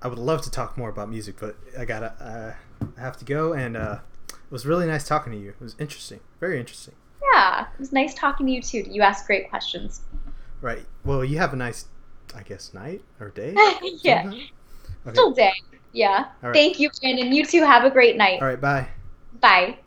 [0.02, 2.54] I would love to talk more about music, but I gotta uh,
[2.98, 3.54] I have to go.
[3.54, 4.00] And uh,
[4.30, 5.50] it was really nice talking to you.
[5.50, 6.96] It was interesting, very interesting.
[7.32, 8.84] Yeah, it was nice talking to you too.
[8.90, 10.02] You asked great questions.
[10.60, 10.86] Right.
[11.06, 11.86] Well, you have a nice,
[12.36, 13.54] I guess, night or day.
[14.02, 14.28] yeah.
[14.28, 14.50] Okay.
[15.12, 15.54] Still day.
[15.94, 16.26] Yeah.
[16.42, 16.54] Right.
[16.54, 17.32] Thank you, Brandon.
[17.32, 17.64] You too.
[17.64, 18.42] Have a great night.
[18.42, 18.60] All right.
[18.60, 18.90] Bye.
[19.40, 19.78] Bye.